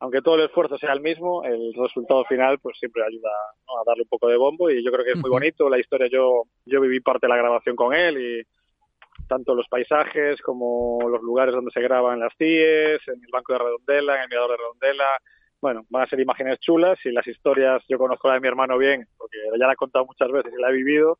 [0.00, 3.30] aunque todo el esfuerzo sea el mismo, el resultado final pues siempre ayuda
[3.66, 3.78] ¿no?
[3.78, 6.08] a darle un poco de bombo y yo creo que es muy bonito la historia.
[6.08, 8.42] Yo yo viví parte de la grabación con él y
[9.28, 13.58] tanto los paisajes como los lugares donde se graban las CIES, en el Banco de
[13.58, 15.08] Redondela, en el Mirador de Redondela.
[15.60, 18.76] Bueno, van a ser imágenes chulas y las historias, yo conozco la de mi hermano
[18.76, 21.18] bien, porque ya la he contado muchas veces y la he vivido,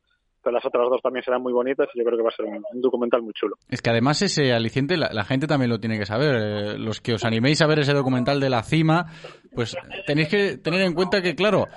[0.51, 2.63] las otras dos también serán muy bonitas y yo creo que va a ser un,
[2.81, 3.55] documental muy chulo.
[3.69, 6.35] Es que además ese aliciente la, gente también lo tiene que saber.
[6.35, 9.07] Eh, los que os animéis a ver ese documental de la cima,
[9.53, 9.75] pues
[10.05, 11.67] tenéis que tener en cuenta que, claro,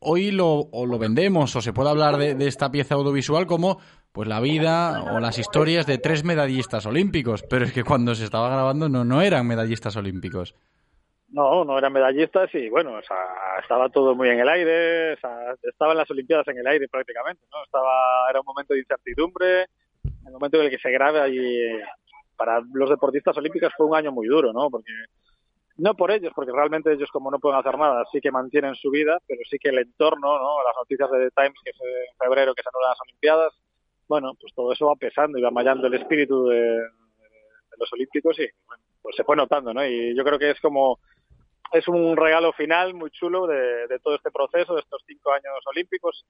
[0.00, 3.78] hoy lo, lo vendemos o se puede hablar de, de esta pieza audiovisual como
[4.12, 8.24] pues la vida o las historias de tres medallistas olímpicos, pero es que cuando se
[8.24, 10.54] estaba grabando no, no eran medallistas olímpicos.
[11.36, 13.16] No, no eran medallistas y bueno, o sea,
[13.60, 17.42] estaba todo muy en el aire, o sea, estaban las Olimpiadas en el aire prácticamente,
[17.52, 17.62] ¿no?
[17.62, 17.90] Estaba,
[18.30, 19.66] era un momento de incertidumbre,
[20.26, 21.58] el momento en el que se grabe allí
[22.38, 24.70] para los deportistas olímpicos fue un año muy duro, ¿no?
[24.70, 24.90] Porque
[25.76, 28.90] no por ellos, porque realmente ellos como no pueden hacer nada, sí que mantienen su
[28.90, 30.64] vida, pero sí que el entorno, ¿no?
[30.64, 33.52] Las noticias de The Times que es en febrero que se anulan las Olimpiadas,
[34.08, 38.38] bueno, pues todo eso va pesando y va mallando el espíritu de- de los olímpicos
[38.38, 39.84] y bueno, pues se fue notando, ¿no?
[39.84, 40.98] Y yo creo que es como
[41.72, 45.54] es un regalo final muy chulo de, de todo este proceso, de estos cinco años
[45.66, 46.24] olímpicos,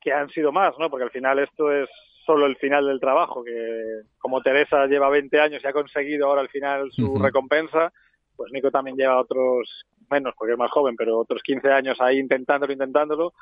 [0.00, 0.90] que han sido más, ¿no?
[0.90, 1.88] Porque al final esto es
[2.24, 6.40] solo el final del trabajo, que como Teresa lleva 20 años y ha conseguido ahora
[6.40, 7.92] al final su recompensa,
[8.36, 12.18] pues Nico también lleva otros, menos porque es más joven, pero otros 15 años ahí
[12.18, 13.32] intentándolo, intentándolo,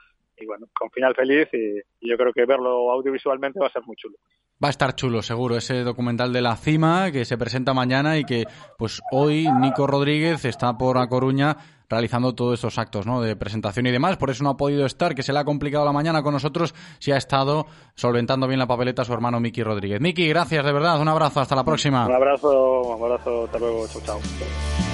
[0.43, 3.83] y bueno, con final feliz y, y yo creo que verlo audiovisualmente va a ser
[3.87, 4.17] muy chulo.
[4.63, 8.25] Va a estar chulo, seguro, ese documental de la cima que se presenta mañana y
[8.25, 8.45] que,
[8.79, 11.57] pues hoy Nico Rodríguez está por A Coruña
[11.93, 13.21] realizando todos estos actos, ¿no?
[13.21, 14.17] De presentación y demás.
[14.17, 16.75] Por eso no ha podido estar, que se le ha complicado la mañana con nosotros,
[16.99, 20.01] si ha estado solventando bien la papeleta su hermano Miki Rodríguez.
[20.01, 22.07] Miki, gracias de verdad, un abrazo, hasta la próxima.
[22.07, 24.92] Un abrazo, un abrazo, hasta luego, chao, chao.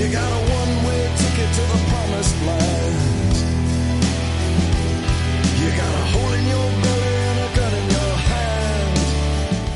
[0.00, 2.96] You got a one-way ticket to the promised land.
[5.60, 8.98] You got a hole in your belly and a gun in your hand.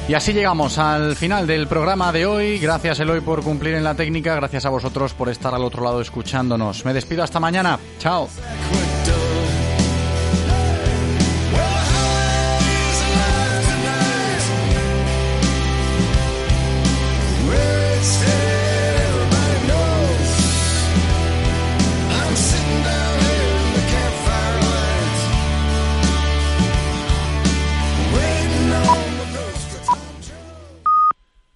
[0.09, 2.59] Y así llegamos al final del programa de hoy.
[2.59, 6.01] Gracias Eloy por cumplir en la técnica, gracias a vosotros por estar al otro lado
[6.01, 6.87] escuchándonos.
[6.87, 7.79] Me despido hasta mañana.
[7.99, 8.27] Chao.